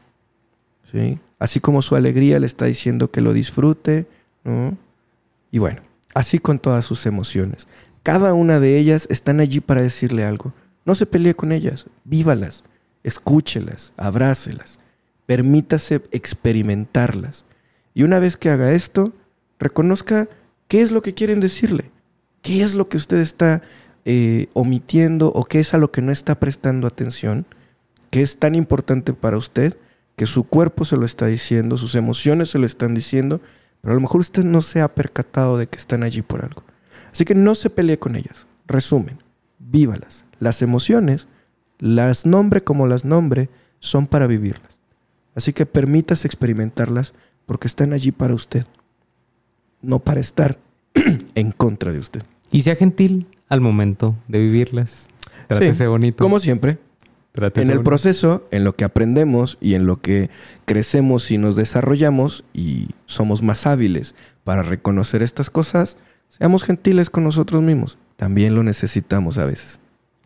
[0.85, 1.19] ¿Sí?
[1.39, 4.07] Así como su alegría le está diciendo que lo disfrute.
[5.51, 5.83] Y bueno,
[6.15, 7.69] así con todas sus emociones.
[8.03, 10.53] Cada una de ellas están allí para decirle algo.
[10.85, 12.65] No se pelee con ellas, vívalas,
[13.05, 14.79] escúchelas, abrácelas,
[15.27, 17.45] permítase experimentarlas.
[17.95, 19.13] Y una vez que haga esto,
[19.59, 20.29] reconozca
[20.67, 21.91] qué es lo que quieren decirle,
[22.43, 23.63] qué es lo que usted está
[24.05, 27.45] eh, omitiendo o qué es a lo que no está prestando atención,
[28.11, 29.77] que es tan importante para usted
[30.19, 33.41] que su cuerpo se lo está diciendo, sus emociones se lo están diciendo,
[33.81, 36.65] pero a lo mejor usted no se ha percatado de que están allí por algo.
[37.13, 38.49] Así que no se pelee con ellas.
[38.67, 39.23] Resumen,
[39.61, 40.25] vívalas.
[40.41, 41.29] Las emociones,
[41.79, 43.49] las nombre como las nombre,
[43.79, 44.81] son para vivirlas.
[45.37, 47.15] Así que permítase experimentarlas
[47.47, 48.67] porque están allí para usted,
[49.83, 50.59] no para estar
[51.37, 52.25] en contra de usted.
[52.51, 55.07] Y sea gentil al momento de vivirlas.
[55.47, 56.25] Trátese bonito.
[56.25, 56.81] Como siempre,
[57.39, 60.29] Trátese en el proceso, en lo que aprendemos y en lo que
[60.65, 65.99] crecemos y nos desarrollamos y somos más hábiles para reconocer estas cosas,
[66.31, 67.97] seamos gentiles con nosotros mismos.
[68.17, 69.79] También lo necesitamos a veces.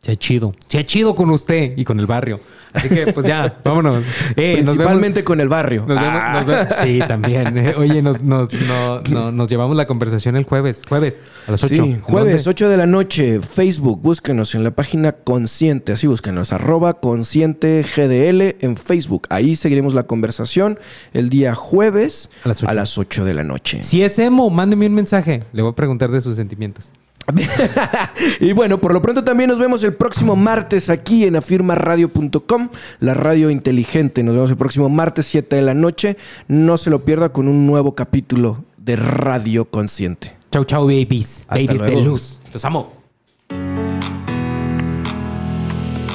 [0.05, 0.53] Sea chido.
[0.67, 2.41] Sea chido con usted y con el barrio.
[2.73, 4.03] Así que, pues ya, vámonos.
[4.35, 5.85] Eh, vemos- Principalmente con el barrio.
[5.87, 6.33] Nos vemos, Ah.
[6.35, 7.57] nos vemos- Sí, también.
[7.63, 10.83] Eh, Oye, nos, nos, no- no- nos llevamos la conversación el jueves.
[10.89, 11.85] Jueves, a las 8.
[11.85, 16.95] Sí, jueves 8 de la noche, Facebook, búsquenos en la página Consciente, así búsquenos, arroba
[16.95, 19.29] Consciente GDL en Facebook.
[19.31, 20.81] Ahí seguiremos la conversación
[21.13, 22.69] el día jueves A las ocho.
[22.71, 23.85] a las 8 de la noche.
[23.85, 25.45] Si es emo, mándeme un mensaje.
[25.53, 26.91] Le voy a preguntar de sus sentimientos.
[28.41, 32.69] y bueno, por lo pronto también nos vemos el próximo martes aquí en afirmaradio.com,
[33.01, 34.23] la radio inteligente.
[34.23, 36.17] Nos vemos el próximo martes 7 de la noche.
[36.49, 40.37] No se lo pierda con un nuevo capítulo de Radio Consciente.
[40.51, 41.45] Chau, chau, babies.
[41.49, 42.41] Hasta babies de luz.
[42.53, 43.02] Los amo.